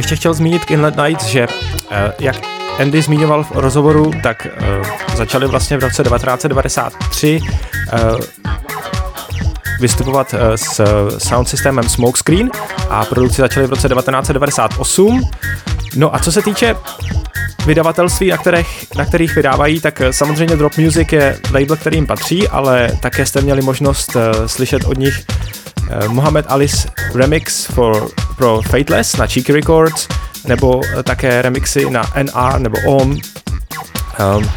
[0.00, 1.46] Ještě chtěl zmínit Inlet Nights, že
[1.90, 2.36] eh, jak
[2.78, 8.20] Andy zmiňoval v rozhovoru, tak uh, začali vlastně v roce 1993 uh,
[9.80, 10.80] vystupovat s
[11.18, 12.50] sound systémem Smokescreen
[12.90, 15.22] a produkci začaly v roce 1998.
[15.96, 16.76] No a co se týče
[17.66, 22.48] vydavatelství, na kterých, na kterých vydávají, tak samozřejmě Drop Music je label, který jim patří,
[22.48, 25.24] ale také jste měli možnost slyšet od nich
[26.08, 28.08] Mohamed Ali's remix for,
[28.40, 30.08] pro Fateless na Cheeky Records,
[30.46, 33.10] nebo také remixy na NR nebo OM.
[33.10, 34.50] Um,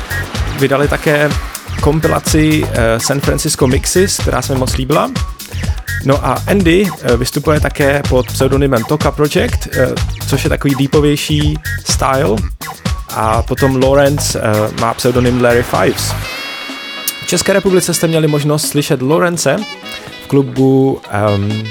[0.60, 1.30] vydali také
[1.82, 5.12] kompilaci uh, San Francisco Mixes, která se mi moc líbila.
[6.06, 9.68] No a Andy uh, vystupuje také pod pseudonymem Toka Project,
[10.28, 12.36] což je takový deepovější style.
[13.10, 14.42] A potom Lawrence
[14.82, 16.14] má pseudonym Larry Fives.
[17.24, 19.58] V České republice jste měli možnost slyšet Lawrence
[20.24, 21.02] v klubu
[21.36, 21.64] um,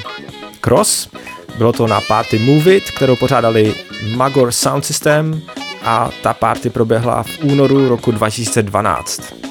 [0.61, 1.09] Cross,
[1.59, 3.75] bylo to na party Move It, kterou pořádali
[4.17, 5.43] Magor Sound System
[5.83, 9.42] a ta party proběhla v únoru roku 2012.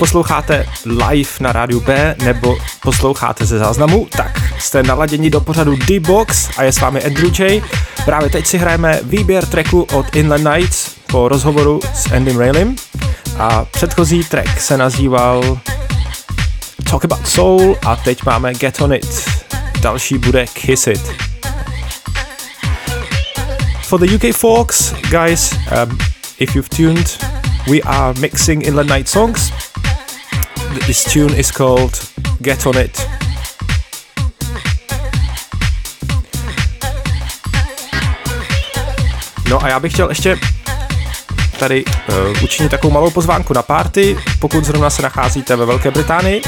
[0.00, 6.48] posloucháte live na rádiu B nebo posloucháte ze záznamu, tak jste naladěni do pořadu D-Box
[6.56, 7.62] a je s vámi Andrew J.
[8.04, 12.76] Právě teď si hrajeme výběr tracku od Inland Nights po rozhovoru s Andym Raylim
[13.38, 15.58] a předchozí track se nazýval
[16.90, 19.30] Talk About Soul a teď máme Get On It.
[19.80, 21.12] Další bude Kiss It.
[23.82, 25.98] For the UK folks, guys, um,
[26.38, 27.18] if you've tuned,
[27.70, 29.52] we are mixing Inland Night songs.
[30.74, 32.00] Th- This tune is called
[32.40, 33.08] Get On It.
[39.48, 40.38] No a já bych chtěl ještě
[41.58, 46.42] tady uh, učinit takovou malou pozvánku na party, pokud zrovna se nacházíte ve Velké Británii,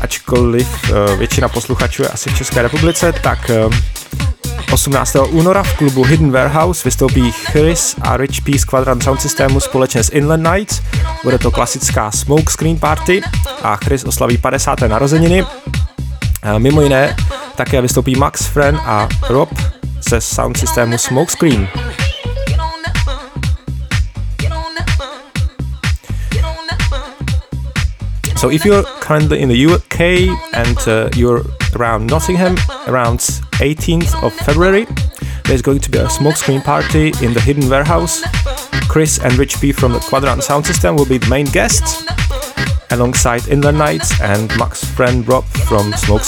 [0.00, 3.74] ačkoliv uh, většina posluchačů je asi v České republice, tak uh,
[4.72, 5.16] 18.
[5.30, 10.04] února v klubu Hidden Warehouse vystoupí Chris a Rich P z Quadrant Sound Systemu společně
[10.04, 10.82] s Inland Nights.
[11.24, 13.22] Bude to klasická smoke screen party
[13.62, 14.80] a Chris oslaví 50.
[14.80, 15.46] narozeniny.
[16.58, 17.16] Mimo jiné
[17.56, 19.48] také vystoupí Max Friend a Rob
[20.08, 21.68] ze sound systému Smoke Screen.
[28.36, 30.00] So if you're currently in the UK
[30.52, 34.86] and uh, you're around Nottingham around 18th of February,
[35.44, 38.22] there's going to be a smokescreen party in the Hidden Warehouse.
[38.88, 42.04] Chris and Rich P from the Quadrant Sound System will be the main guests,
[42.90, 46.22] alongside Inland Knights and Max friend Rob from Smoke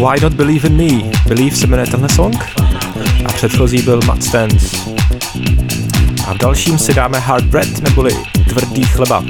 [0.00, 1.10] Why Not Believe in Me.
[1.28, 2.36] Believe se jmenuje tenhle song
[3.24, 4.76] a předchozí byl Mud Stance.
[6.26, 8.16] A v dalším si dáme Hard Bread neboli
[8.48, 9.24] Tvrdý chleba.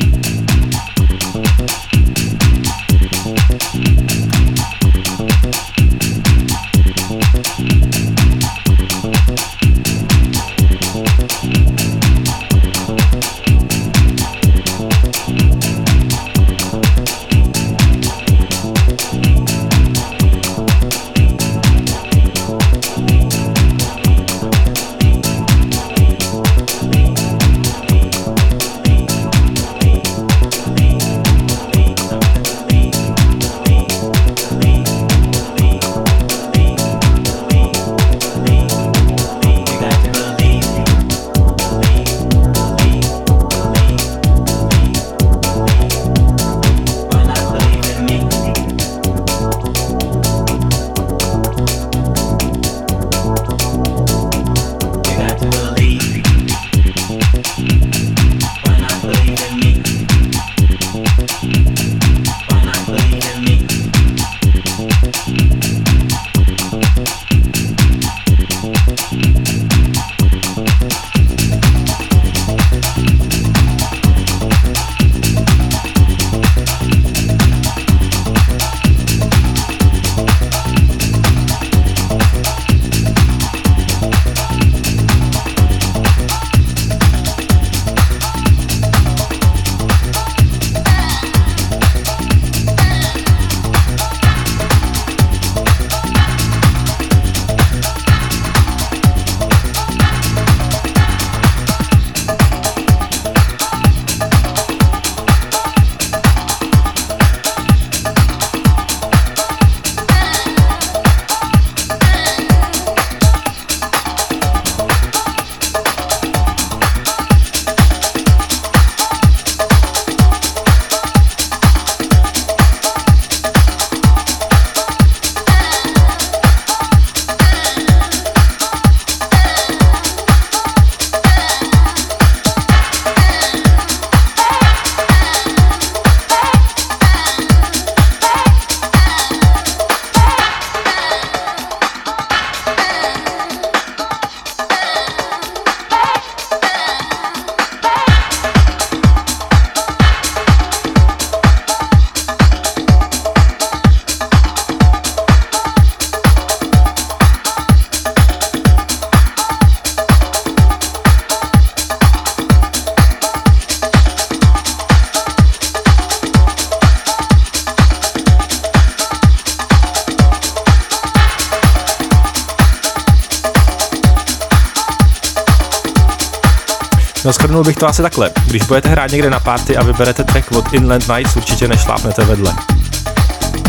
[177.51, 178.31] Schrnul bych to asi takhle.
[178.47, 182.55] Když budete hrát někde na party a vyberete track od Inland Nights, určitě nešlápnete vedle.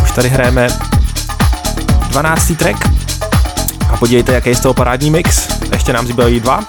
[0.03, 0.67] Už tady hrajeme
[2.09, 2.51] 12.
[2.57, 2.89] track
[3.93, 5.47] a podívejte, jaký je z toho parádní mix.
[5.71, 6.59] Ještě nám zbývají dva.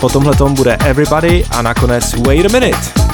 [0.00, 3.07] Po tomhle bude Everybody a nakonec Wait a Minute.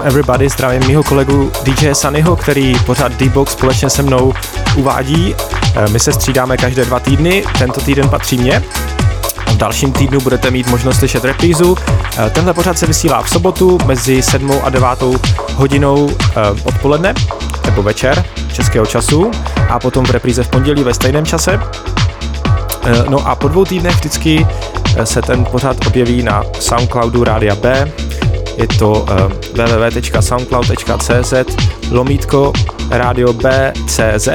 [0.00, 4.32] Songem Everybody zdravím mýho kolegu DJ Sunnyho, který pořád D-Box společně se mnou
[4.76, 5.34] uvádí.
[5.74, 8.62] Eh, My se střídáme každé dva týdny, tento týden patří mě.
[9.46, 11.76] V dalším týdnu budete mít možnost slyšet reprízu.
[12.18, 14.88] Eh, Tenhle pořad se vysílá v sobotu mezi 7 a 9
[15.54, 17.14] hodinou eh, odpoledne
[17.64, 19.30] nebo večer českého času
[19.68, 21.60] a potom v repríze v pondělí ve stejném čase.
[23.08, 24.46] No a po dvou týdnech vždycky
[25.04, 27.92] se ten pořad objeví na Soundcloudu Rádia B.
[28.60, 29.14] Je to eh,
[29.56, 31.32] www.soundcloud.cz
[31.90, 32.52] lomítko
[32.90, 34.28] Radio BCZ.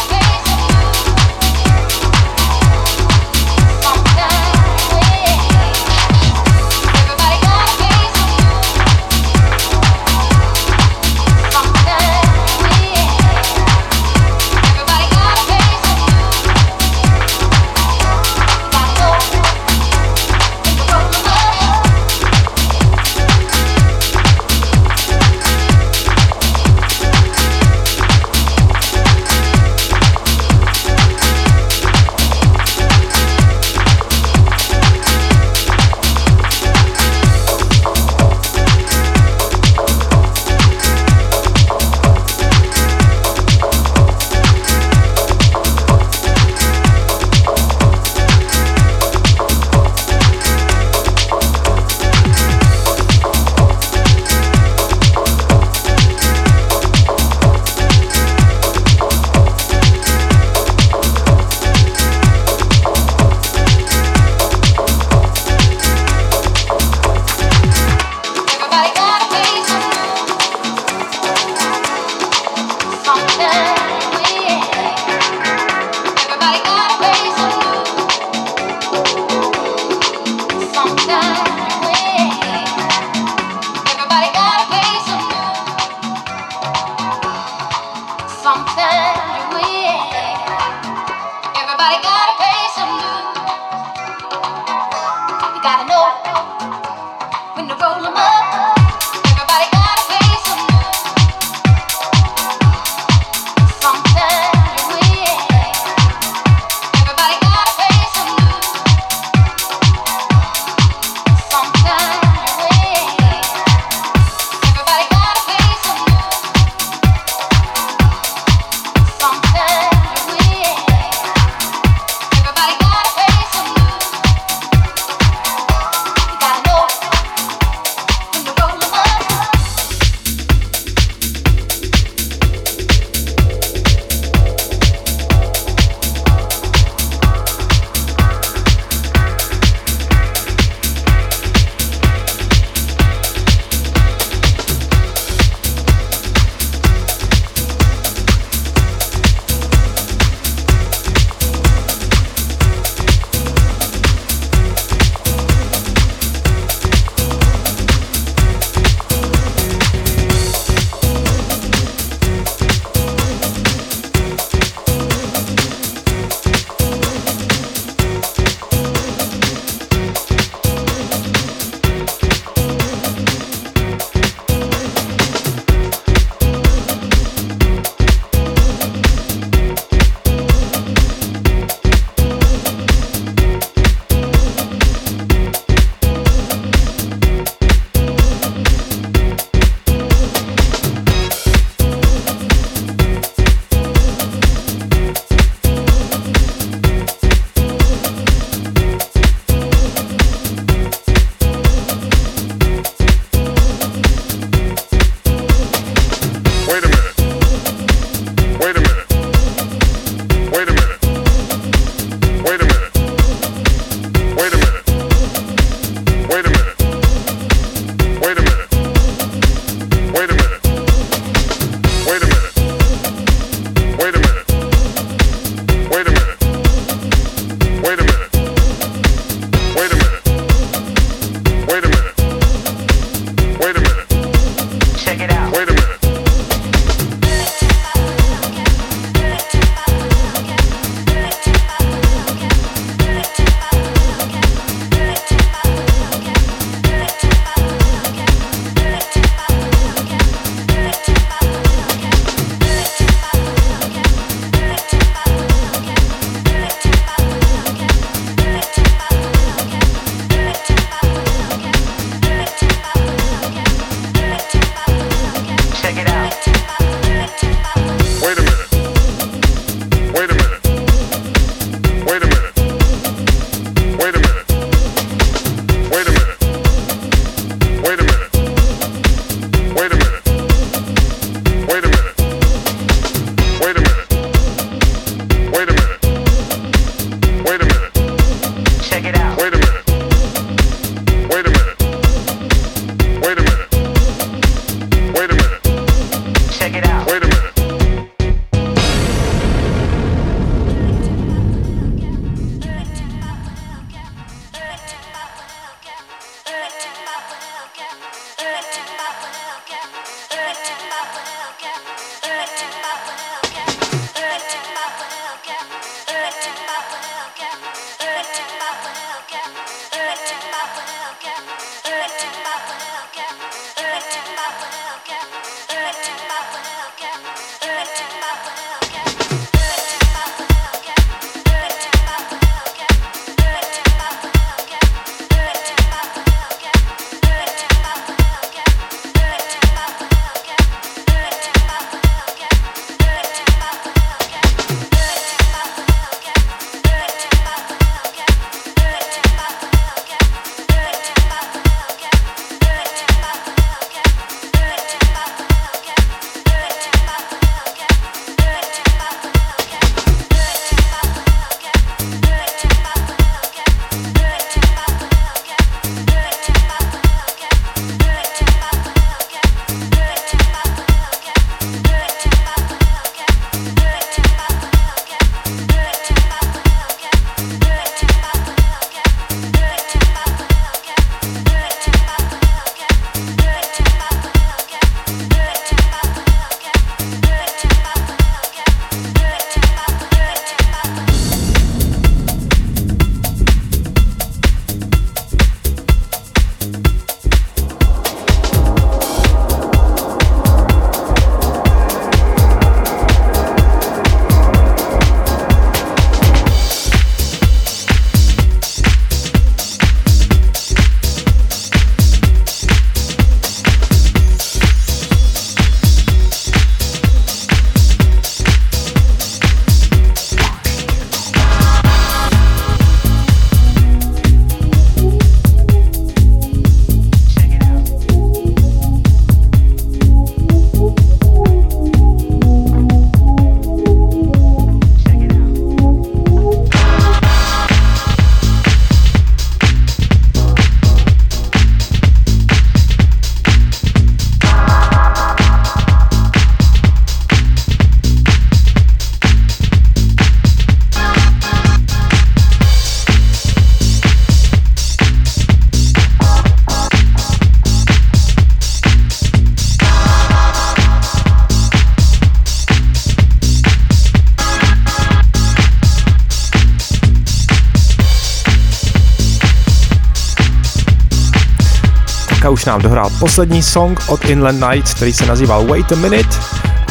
[472.50, 476.36] Už nám dohrál poslední song od Inland Night, který se nazýval Wait a Minute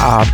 [0.01, 0.25] a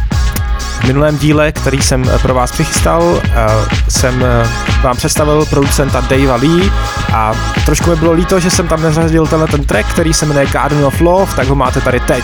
[0.80, 3.48] v minulém díle, který jsem eh, pro vás přichystal, eh,
[3.90, 4.48] jsem eh,
[4.84, 6.72] vám představil producenta Davea Lee
[7.14, 7.34] a
[7.66, 10.86] trošku mi bylo líto, že jsem tam nezařadil tenhle ten track, který se jmenuje Garden
[10.86, 12.24] of Love, tak ho máte tady teď.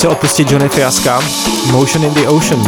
[0.00, 1.20] Si odpustit Johnny Fiaska,
[1.72, 2.58] Motion in the Ocean.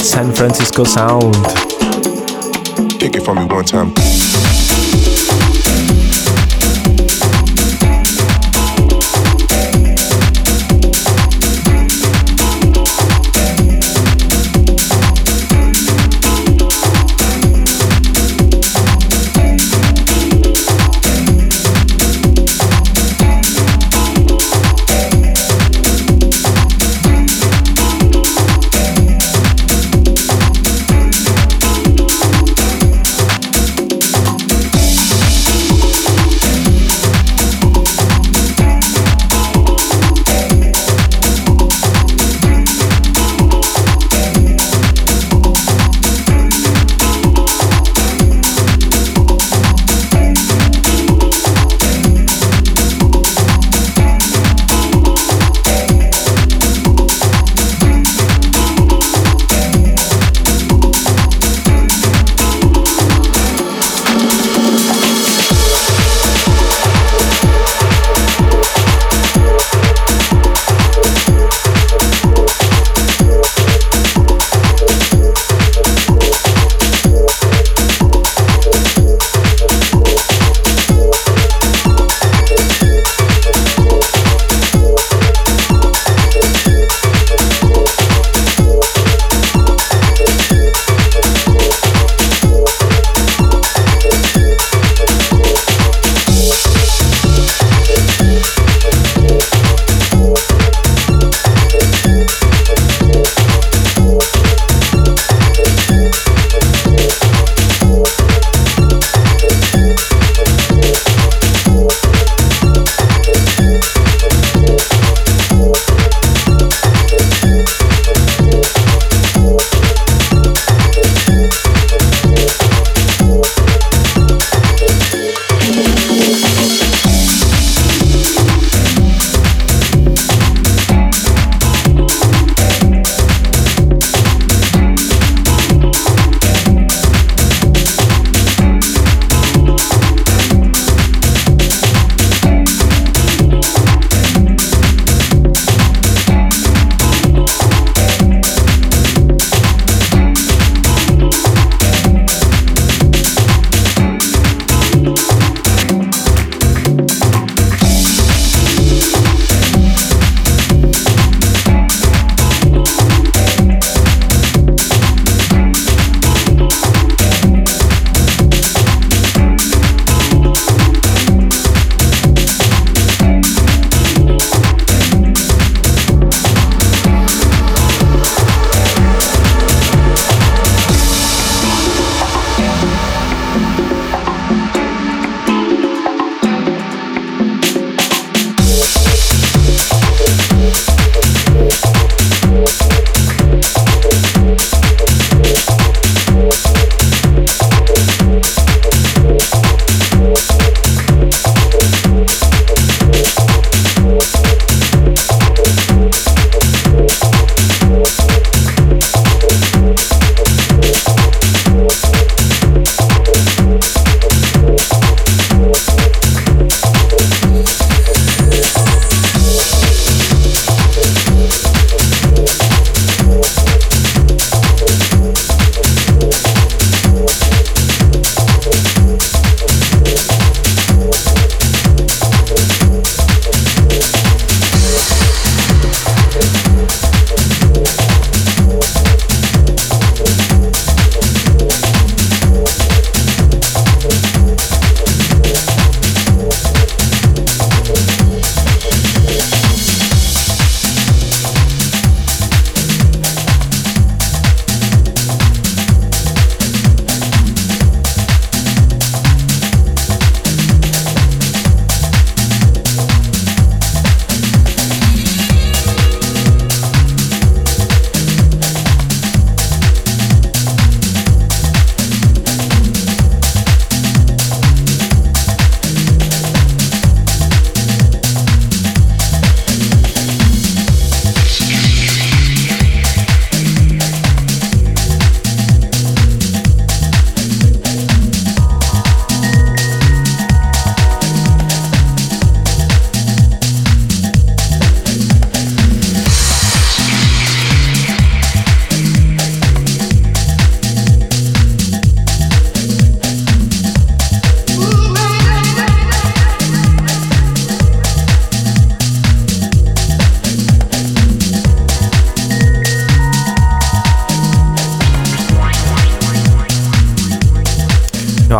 [0.00, 1.34] San Francisco Sound.
[2.98, 4.05] Take it from me one time.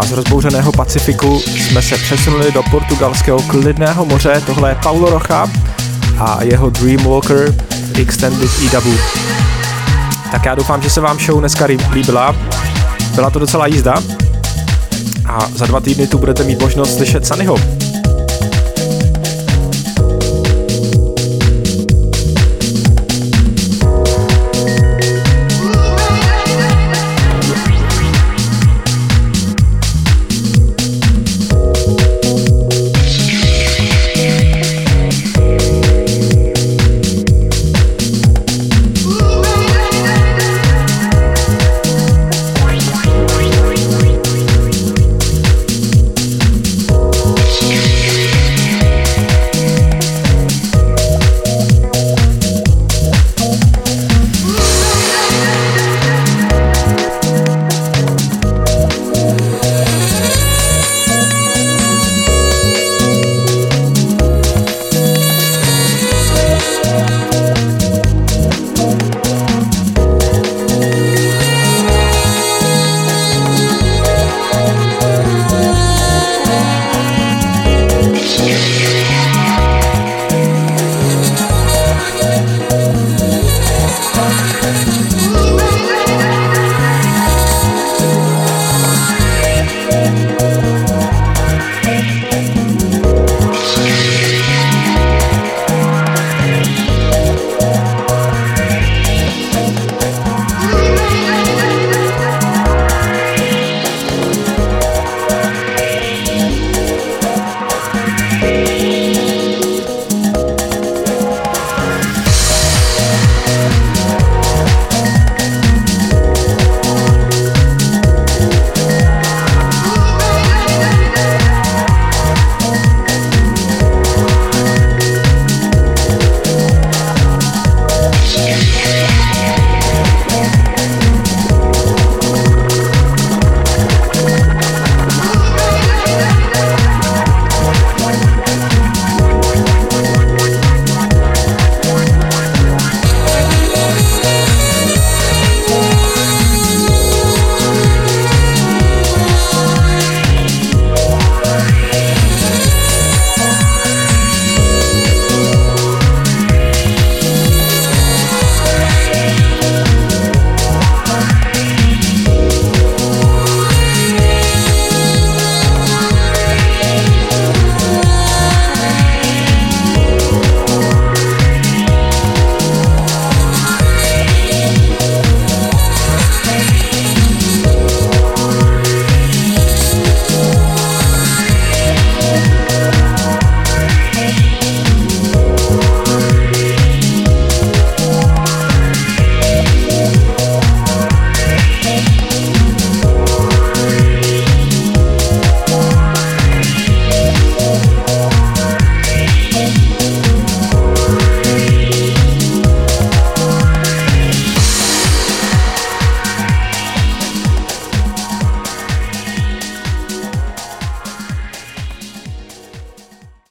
[0.02, 4.43] Z rozbouřeného Pacifiku jsme se přesunuli do portugalského klidného moře.
[4.47, 5.51] Tohle je Paulo Rocha
[6.18, 7.55] a jeho Dreamwalker
[8.01, 8.94] Extended E-Dubu.
[10.31, 12.36] Tak já doufám, že se vám show dneska líbila.
[13.14, 13.94] Byla to docela jízda.
[15.28, 17.56] A za dva týdny tu budete mít možnost slyšet Sunnyho.